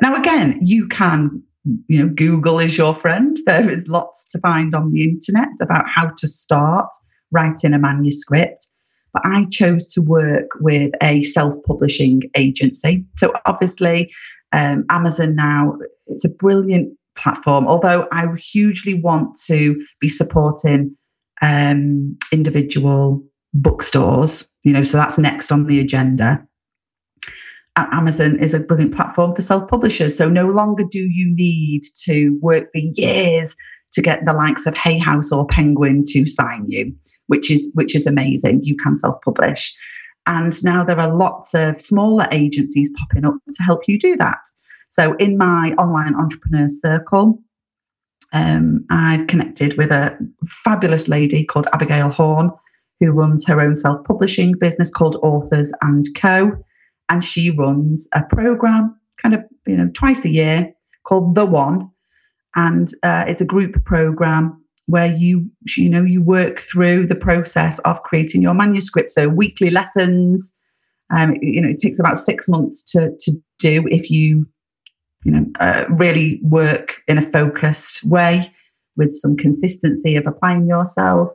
[0.00, 1.42] Now again, you can,
[1.88, 3.38] you know, Google is your friend.
[3.46, 6.88] There is lots to find on the internet about how to start
[7.30, 8.68] writing a manuscript.
[9.12, 13.04] But I chose to work with a self-publishing agency.
[13.16, 14.12] So obviously,
[14.52, 20.96] um, Amazon now it's a brilliant platform, although I hugely want to be supporting
[21.42, 26.44] um, individual bookstores, you know, so that's next on the agenda.
[27.76, 30.16] Amazon is a brilliant platform for self publishers.
[30.16, 33.56] So no longer do you need to work for years
[33.92, 36.94] to get the likes of Hay House or Penguin to sign you,
[37.26, 38.60] which is which is amazing.
[38.62, 39.74] You can self publish.
[40.26, 44.38] And now there are lots of smaller agencies popping up to help you do that.
[44.90, 47.42] So, in my online entrepreneur circle,
[48.32, 52.50] um, I've connected with a fabulous lady called Abigail Horn,
[53.00, 56.52] who runs her own self publishing business called Authors and Co.
[57.08, 60.72] And she runs a program kind of, you know, twice a year
[61.04, 61.90] called The One.
[62.56, 67.78] And uh, it's a group program where you, you know, you work through the process
[67.80, 69.10] of creating your manuscript.
[69.10, 70.52] So, weekly lessons.
[71.14, 74.46] Um, you know, it takes about six months to, to do if you
[75.24, 78.52] you know, uh, really work in a focused way
[78.96, 81.30] with some consistency of applying yourself.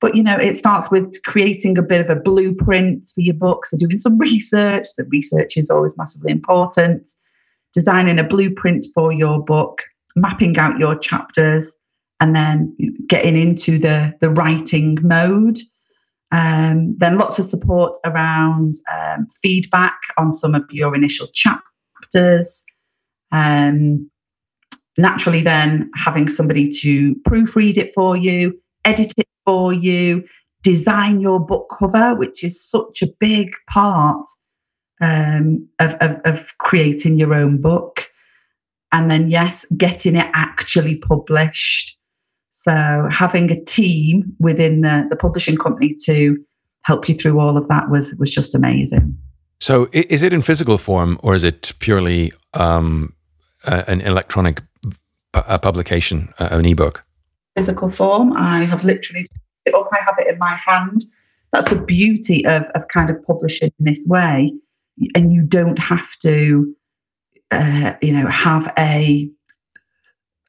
[0.00, 3.70] But you know, it starts with creating a bit of a blueprint for your books,
[3.70, 4.86] So doing some research.
[4.96, 7.10] The research is always massively important.
[7.72, 9.82] Designing a blueprint for your book,
[10.16, 11.76] mapping out your chapters,
[12.20, 12.74] and then
[13.08, 15.58] getting into the the writing mode.
[16.30, 22.64] Um, then lots of support around um, feedback on some of your initial chapters,
[23.32, 24.10] um,
[24.98, 30.24] naturally, then having somebody to proofread it for you, edit it for you,
[30.62, 34.26] design your book cover, which is such a big part
[35.00, 38.06] um, of, of, of creating your own book.
[38.90, 41.96] And then, yes, getting it actually published.
[42.50, 46.36] So, having a team within the, the publishing company to
[46.82, 49.16] help you through all of that was was just amazing.
[49.60, 53.14] So, is it in physical form or is it purely um,
[53.64, 54.62] an electronic
[55.32, 57.04] pu- publication, an ebook?
[57.58, 58.32] Physical form.
[58.34, 59.26] I have literally
[59.66, 59.88] it up.
[59.92, 61.04] I have it in my hand.
[61.52, 64.52] That's the beauty of of kind of publishing in this way,
[65.16, 66.74] and you don't have to,
[67.50, 69.28] uh, you know, have a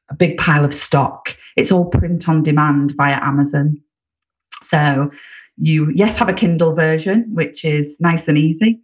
[0.08, 1.36] a big pile of stock.
[1.56, 3.76] it's all print on demand via Amazon.
[4.62, 5.10] So
[5.56, 8.80] you, yes, have a Kindle version, which is nice and easy.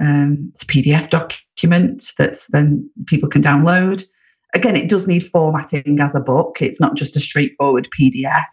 [0.00, 4.04] Um, it's a PDF document that then people can download.
[4.54, 6.58] Again, it does need formatting as a book.
[6.60, 8.44] It's not just a straightforward PDF.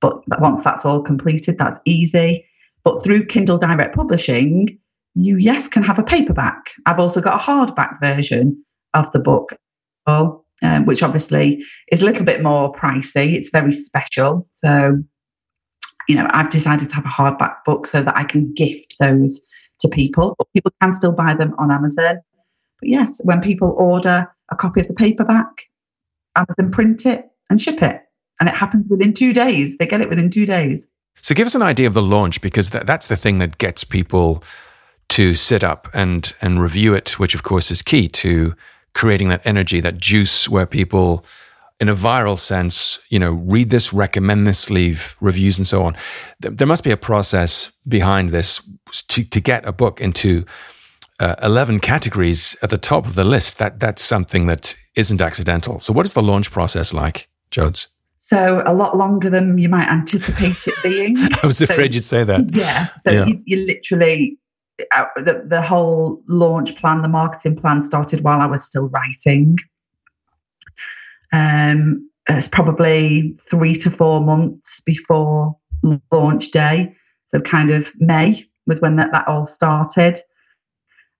[0.00, 2.44] But once that's all completed, that's easy.
[2.84, 4.78] But through Kindle Direct Publishing,
[5.14, 6.70] you, yes, can have a paperback.
[6.86, 8.62] I've also got a hardback version
[8.92, 9.54] of the book,
[10.06, 10.42] um,
[10.84, 13.34] which obviously is a little bit more pricey.
[13.34, 14.46] It's very special.
[14.54, 15.02] So,
[16.08, 19.40] you know, I've decided to have a hardback book so that I can gift those
[19.80, 22.20] to people, but people can still buy them on Amazon.
[22.84, 25.70] But yes, when people order a copy of the paperback,
[26.36, 28.02] Amazon print it and ship it.
[28.38, 29.78] And it happens within two days.
[29.78, 30.84] They get it within two days.
[31.22, 33.84] So give us an idea of the launch because that, that's the thing that gets
[33.84, 34.44] people
[35.10, 38.54] to sit up and and review it, which of course is key to
[38.92, 41.24] creating that energy, that juice where people
[41.80, 45.96] in a viral sense, you know, read this, recommend this, leave reviews and so on.
[46.38, 48.60] There must be a process behind this
[49.08, 50.44] to, to get a book into
[51.20, 53.58] uh, 11 categories at the top of the list.
[53.58, 55.80] That That's something that isn't accidental.
[55.80, 57.88] So what is the launch process like, Jodes?
[58.20, 61.16] So a lot longer than you might anticipate it being.
[61.42, 62.54] I was afraid you'd say that.
[62.54, 62.88] Yeah.
[62.98, 63.26] So yeah.
[63.26, 64.38] You, you literally
[64.90, 69.56] uh, the, the whole launch plan, the marketing plan started while I was still writing.
[71.32, 75.56] Um, it's probably three to four months before
[76.10, 76.96] launch day.
[77.28, 80.18] So, kind of May was when that, that all started.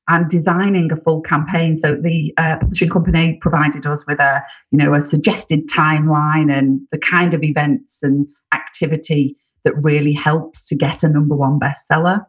[0.06, 1.78] And designing a full campaign.
[1.78, 6.80] So the uh, publishing company provided us with a, you know, a suggested timeline and
[6.92, 9.34] the kind of events and activity
[9.64, 12.24] that really helps to get a number one bestseller.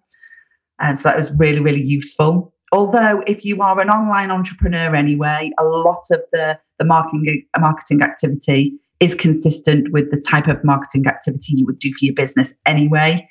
[0.79, 2.53] And so that was really, really useful.
[2.71, 8.01] Although, if you are an online entrepreneur anyway, a lot of the, the marketing, marketing
[8.01, 12.53] activity is consistent with the type of marketing activity you would do for your business
[12.65, 13.27] anyway.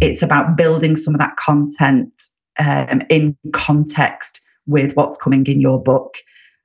[0.00, 2.12] It's about building some of that content
[2.58, 6.16] um, in context with what's coming in your book,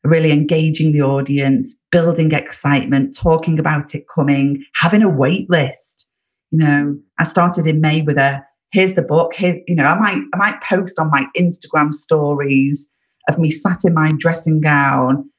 [0.04, 6.10] really engaging the audience, building excitement, talking about it coming, having a wait list.
[6.52, 9.34] You know, I started in May with a here's the book.
[9.36, 12.90] Here's, you know, I might I might post on my Instagram stories
[13.30, 15.30] of me sat in my dressing gown,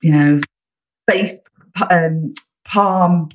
[0.00, 0.40] you know,
[1.10, 1.40] face
[1.90, 2.32] um,
[2.64, 3.28] palm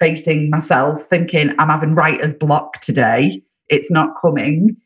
[0.00, 3.42] facing myself, thinking I'm having writer's block today.
[3.68, 4.76] It's not coming.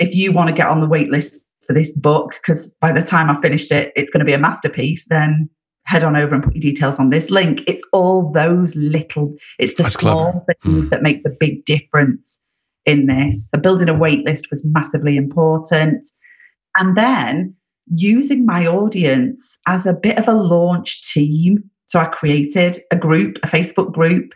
[0.00, 3.02] If you want to get on the wait list for this book, because by the
[3.02, 5.48] time I finished it, it's going to be a masterpiece, then
[5.84, 7.62] head on over and put your details on this link.
[7.66, 10.54] It's all those little, it's the That's small clever.
[10.62, 10.90] things mm.
[10.90, 12.42] that make the big difference
[12.84, 13.48] in this.
[13.50, 16.06] So building a wait list was massively important.
[16.76, 17.54] And then
[17.86, 21.64] using my audience as a bit of a launch team.
[21.86, 24.32] So I created a group, a Facebook group,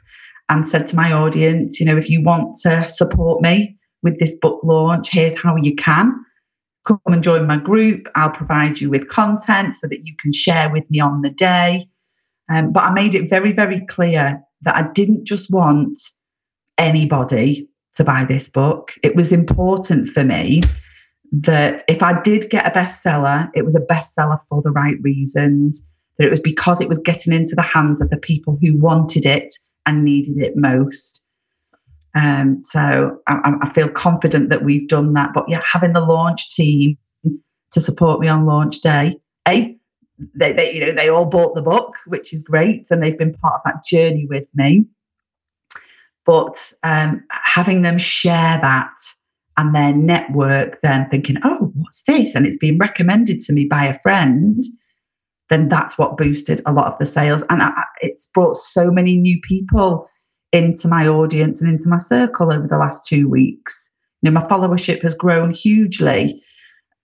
[0.49, 4.35] and said to my audience, you know, if you want to support me with this
[4.37, 6.13] book launch, here's how you can.
[6.87, 8.09] Come and join my group.
[8.17, 11.89] I'll provide you with content so that you can share with me on the day.
[12.49, 16.01] Um, but I made it very, very clear that I didn't just want
[16.79, 18.93] anybody to buy this book.
[19.03, 20.63] It was important for me
[21.33, 25.83] that if I did get a bestseller, it was a bestseller for the right reasons,
[26.19, 29.25] that it was because it was getting into the hands of the people who wanted
[29.25, 29.53] it
[29.87, 31.22] and needed it most.
[32.15, 35.31] Um, so I, I feel confident that we've done that.
[35.35, 36.99] But yeah, having the launch team
[37.73, 39.77] to support me on launch day, a
[40.35, 43.35] they, they you know they all bought the book, which is great, and they've been
[43.35, 44.85] part of that journey with me.
[46.25, 48.93] But um, having them share that
[49.57, 52.35] and their network then thinking oh what's this?
[52.35, 54.65] And it's been recommended to me by a friend
[55.53, 57.45] then that's what boosted a lot of the sales.
[57.51, 60.09] And I, it's brought so many new people
[60.53, 63.91] into my audience and into my circle over the last two weeks.
[64.21, 66.43] You know my followership has grown hugely.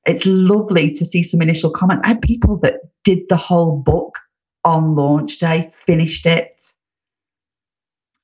[0.07, 2.03] It's lovely to see some initial comments.
[2.05, 4.19] I had people that did the whole book
[4.65, 6.63] on launch day finished it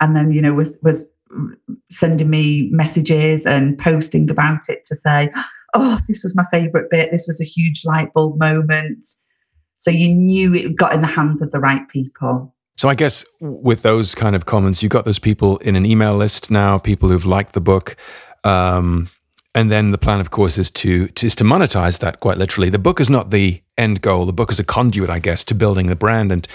[0.01, 1.07] and then you know was was
[1.91, 5.31] sending me messages and posting about it to say
[5.75, 7.11] oh this was my favorite bit.
[7.11, 9.07] This was a huge light bulb moment.
[9.77, 13.25] So you knew it got in the hands of the right people so i guess
[13.41, 17.09] with those kind of comments you've got those people in an email list now people
[17.09, 17.97] who've liked the book
[18.45, 19.09] um,
[19.55, 22.71] and then the plan, of course, is to, to is to monetize that quite literally.
[22.71, 24.27] The book is not the end goal.
[24.27, 26.47] The book is a conduit, I guess, to building the brand and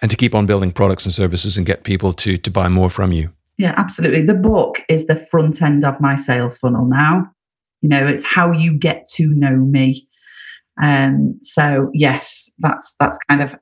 [0.00, 2.88] and to keep on building products and services and get people to to buy more
[2.88, 3.30] from you.
[3.58, 4.22] Yeah, absolutely.
[4.22, 7.30] The book is the front end of my sales funnel now.
[7.82, 10.08] You know, it's how you get to know me.
[10.80, 13.54] Um, so yes, that's that's kind of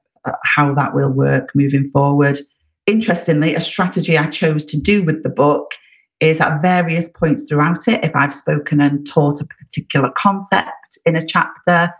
[0.44, 2.38] how that will work moving forward.
[2.86, 5.72] interestingly, a strategy I chose to do with the book
[6.20, 11.16] is at various points throughout it, if I've spoken and taught a particular concept in
[11.16, 11.92] a chapter,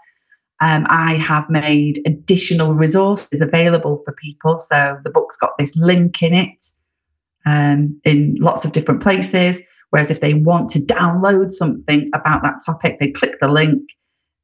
[0.61, 4.59] um, I have made additional resources available for people.
[4.59, 6.65] So the book's got this link in it
[7.45, 9.61] um, in lots of different places.
[9.91, 13.83] Whereas if they want to download something about that topic, they click the link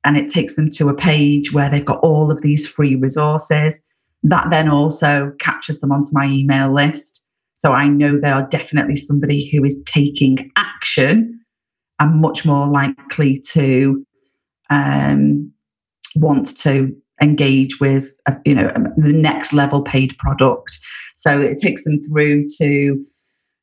[0.05, 3.80] and it takes them to a page where they've got all of these free resources.
[4.22, 7.24] That then also captures them onto my email list.
[7.59, 11.40] So I know they are definitely somebody who is taking action
[11.98, 14.05] and much more likely to
[14.70, 15.53] um,
[16.16, 20.78] want to engage with, a, you know, the next level paid product.
[21.16, 23.05] So it takes them through to.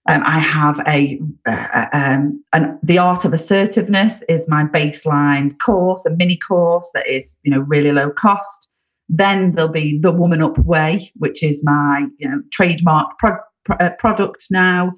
[0.09, 6.05] Um, I have a, uh, um, an, the art of assertiveness is my baseline course,
[6.05, 8.69] a mini course that is you know really low cost.
[9.09, 13.77] Then there'll be the Woman Up Way, which is my you know trademark pro- pro-
[13.77, 14.93] uh, product now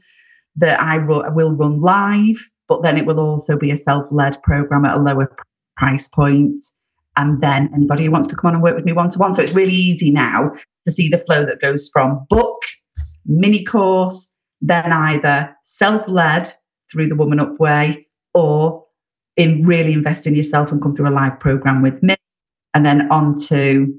[0.58, 2.38] that I ru- will run live,
[2.68, 5.36] but then it will also be a self-led program at a lower
[5.78, 6.64] price point.
[7.18, 9.34] And then anybody who wants to come on and work with me one to one.
[9.34, 10.52] So it's really easy now
[10.86, 12.62] to see the flow that goes from book,
[13.26, 14.32] mini course,
[14.62, 16.52] then either self-led
[16.92, 18.86] through the Woman Up Way or
[19.38, 22.16] in really invest in yourself and come through a live program with me
[22.74, 23.94] and then on to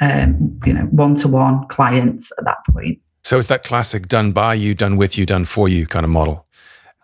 [0.00, 2.98] um, you know one-to-one clients at that point.
[3.22, 6.10] So it's that classic done by you done with you done for you kind of
[6.10, 6.46] model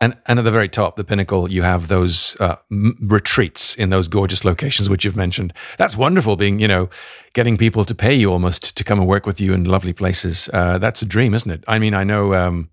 [0.01, 3.91] and and at the very top the pinnacle you have those uh, m- retreats in
[3.91, 6.89] those gorgeous locations which you've mentioned that's wonderful being you know
[7.33, 10.49] getting people to pay you almost to come and work with you in lovely places
[10.53, 12.69] uh, that's a dream isn't it i mean i know um,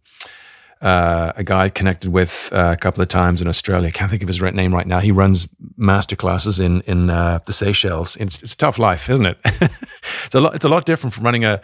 [0.84, 3.88] uh, a guy I've connected with uh, a couple of times in Australia.
[3.88, 4.99] I can't think of his name right now.
[4.99, 5.47] He runs
[5.78, 8.17] master classes in in uh, the Seychelles.
[8.17, 9.38] It's, it's, a tough life, isn't it?
[9.45, 10.55] it's a lot.
[10.55, 11.61] It's a lot different from running a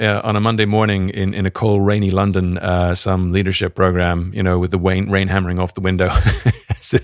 [0.00, 4.32] uh, on a Monday morning in, in a cold, rainy London, uh, some leadership program.
[4.34, 6.08] You know, with the rain, rain hammering off the window.
[6.70, 6.94] it's,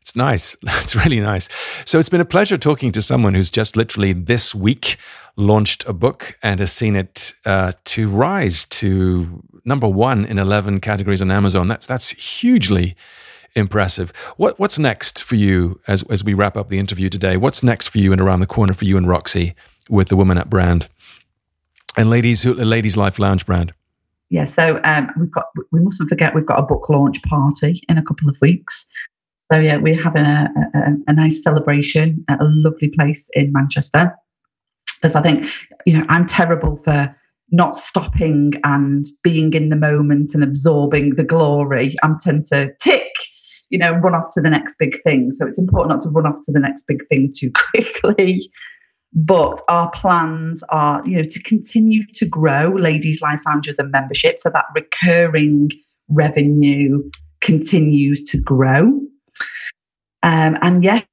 [0.00, 0.56] it's nice.
[0.82, 1.48] It's really nice.
[1.84, 4.96] So it's been a pleasure talking to someone who's just literally this week
[5.36, 10.80] launched a book and has seen it uh, to rise to number one in 11
[10.80, 11.68] categories on Amazon.
[11.68, 12.96] That's, that's hugely
[13.54, 14.10] impressive.
[14.36, 17.36] What, what's next for you as, as we wrap up the interview today?
[17.36, 19.54] What's next for you and around the corner for you and Roxy
[19.88, 20.88] with the Woman Up brand
[21.96, 23.72] and Ladies, Ladies Life Lounge brand?
[24.30, 27.98] Yeah, so um, we've got, we mustn't forget we've got a book launch party in
[27.98, 28.86] a couple of weeks.
[29.52, 34.16] So yeah, we're having a, a, a nice celebration at a lovely place in Manchester.
[35.00, 35.50] Because I think,
[35.84, 37.14] you know, I'm terrible for
[37.50, 41.94] not stopping and being in the moment and absorbing the glory.
[42.02, 43.12] I tend to tick,
[43.68, 45.32] you know, run off to the next big thing.
[45.32, 48.50] So it's important not to run off to the next big thing too quickly.
[49.14, 54.38] But our plans are, you know, to continue to grow Ladies Life Lounges and membership
[54.38, 55.70] so that recurring
[56.08, 57.10] revenue
[57.40, 59.00] continues to grow.
[60.22, 61.04] Um, and yes,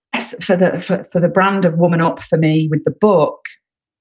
[0.42, 3.40] for the for, for the brand of Woman Up for me with the book,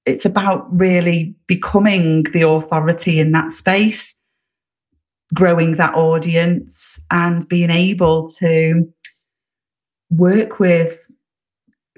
[0.05, 4.15] it's about really becoming the authority in that space,
[5.33, 8.83] growing that audience, and being able to
[10.09, 10.98] work with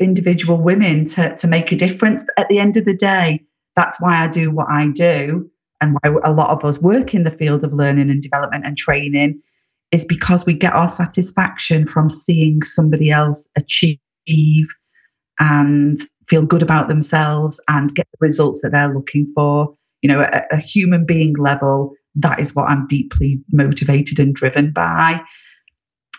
[0.02, 2.26] individual women to, to make a difference.
[2.38, 3.42] At the end of the day,
[3.76, 5.50] that's why I do what I do,
[5.80, 8.78] and why a lot of us work in the field of learning and development and
[8.78, 9.42] training
[9.92, 14.68] is because we get our satisfaction from seeing somebody else achieve
[15.40, 19.76] and feel good about themselves and get the results that they're looking for.
[20.02, 24.72] You know, at a human being level, that is what I'm deeply motivated and driven
[24.72, 25.22] by.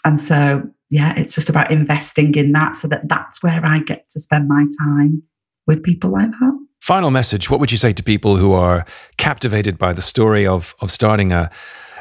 [0.05, 0.62] And so,
[0.93, 4.47] yeah, it's just about investing in that so that that's where I get to spend
[4.47, 5.22] my time
[5.66, 6.66] with people like that.
[6.82, 8.84] Final message What would you say to people who are
[9.16, 11.51] captivated by the story of, of starting a,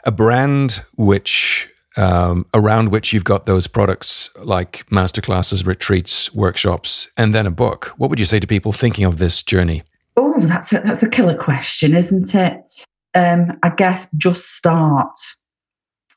[0.04, 7.34] a brand which um, around which you've got those products like masterclasses, retreats, workshops, and
[7.34, 7.94] then a book.
[7.98, 9.84] What would you say to people thinking of this journey?
[10.18, 12.86] Oh, that's a, that's a killer question, isn't it?
[13.14, 15.18] Um, I guess just start.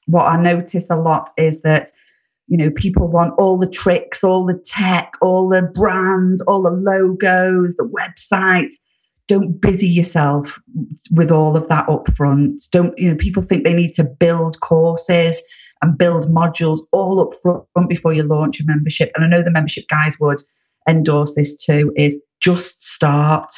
[0.06, 1.92] What I notice a lot is that
[2.48, 6.70] you know people want all the tricks, all the tech, all the brands, all the
[6.70, 8.74] logos, the websites.
[9.26, 10.60] Don't busy yourself
[11.12, 12.62] with all of that up front.
[12.72, 13.16] Don't you know?
[13.16, 15.40] People think they need to build courses
[15.80, 19.10] and build modules all up front before you launch a membership.
[19.14, 20.40] And I know the membership guys would
[20.88, 23.52] endorse this too, is just start.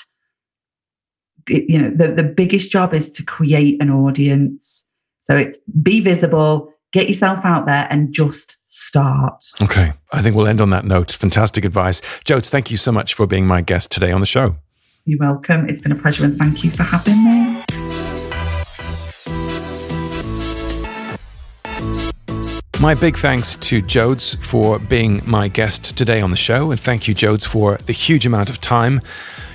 [1.48, 4.88] You know, the, the biggest job is to create an audience.
[5.20, 9.44] So it's be visible, Get yourself out there and just start.
[9.60, 9.92] Okay.
[10.14, 11.12] I think we'll end on that note.
[11.12, 12.00] Fantastic advice.
[12.24, 14.56] Jodes, thank you so much for being my guest today on the show.
[15.04, 15.68] You're welcome.
[15.68, 17.62] It's been a pleasure and thank you for having me.
[22.80, 27.08] My big thanks to Jodes for being my guest today on the show, and thank
[27.08, 29.02] you, Jodes, for the huge amount of time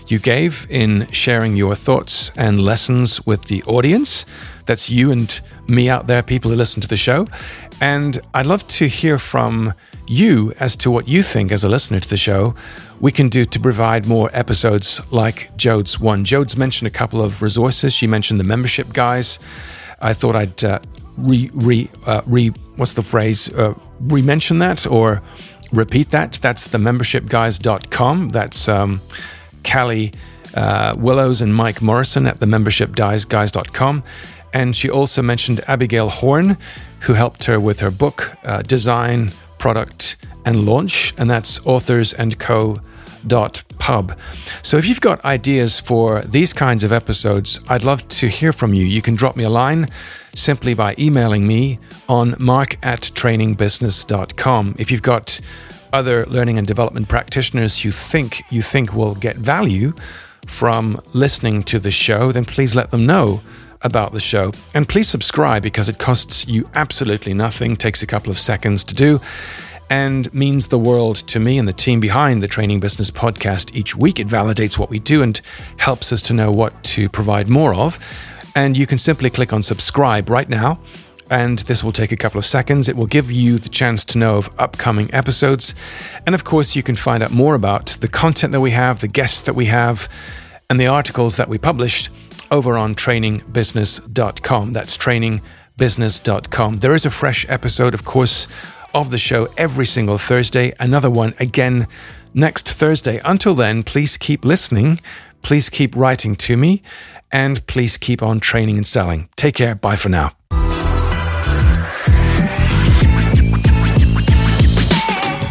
[0.08, 4.26] you gave in sharing your thoughts and lessons with the audience.
[4.72, 7.28] That's you and me out there, people who listen to the show.
[7.82, 9.74] And I'd love to hear from
[10.08, 12.56] you as to what you think as a listener to the show
[13.02, 16.24] we can do to provide more episodes like Jodes one.
[16.24, 17.94] Jodes mentioned a couple of resources.
[17.94, 19.40] She mentioned the membership guys.
[20.00, 20.80] I thought I'd uh,
[21.18, 22.48] re re uh, re
[22.78, 25.22] what's the phrase uh, re-mention that or
[25.74, 26.40] repeat that.
[26.42, 28.30] That's the membershipguys.com.
[28.30, 29.02] That's um,
[29.70, 30.14] Callie
[30.56, 34.04] uh, Willows and Mike Morrison at the membershipguys.com.
[34.54, 36.58] And she also mentioned Abigail Horn,
[37.02, 41.14] who helped her with her book, uh, Design, Product, and Launch.
[41.18, 42.82] And that's authors and co
[43.80, 44.18] pub.
[44.64, 48.74] So if you've got ideas for these kinds of episodes, I'd love to hear from
[48.74, 48.86] you.
[48.86, 49.88] You can drop me a line
[50.34, 54.76] simply by emailing me on mark at trainingbusiness.com.
[54.78, 55.40] If you've got
[55.94, 59.94] other learning and development practitioners you think you think will get value
[60.46, 63.42] from listening to the show, then please let them know
[63.84, 64.52] about the show.
[64.74, 68.96] And please subscribe because it costs you absolutely nothing, takes a couple of seconds to
[68.96, 69.20] do
[69.92, 73.94] and means the world to me and the team behind the Training Business podcast each
[73.94, 74.22] week.
[74.22, 75.40] It validates what we do and
[75.78, 78.00] helps us to know what to provide more of.
[78.56, 80.80] And you can simply click on subscribe right now.
[81.30, 82.88] And this will take a couple of seconds.
[82.88, 85.76] It will give you the chance to know of upcoming episodes.
[86.26, 89.10] And of course, you can find out more about the content that we have, the
[89.10, 90.08] guests that we have,
[90.70, 92.10] and the articles that we published
[92.52, 94.74] over on trainingbusiness.com.
[94.74, 96.80] That's trainingbusiness.com.
[96.80, 98.48] There is a fresh episode, of course,
[98.94, 100.74] of the show every single Thursday.
[100.80, 101.88] Another one again
[102.34, 103.22] next Thursday.
[103.24, 105.00] Until then, please keep listening.
[105.42, 106.84] Please keep writing to me.
[107.32, 109.30] And please keep on training and selling.
[109.38, 109.74] Take care.
[109.76, 110.34] Bye for now.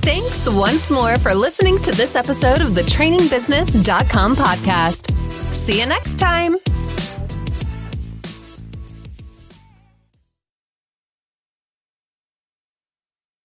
[0.03, 5.55] Thanks once more for listening to this episode of the trainingbusiness.com podcast.
[5.55, 6.57] See you next time.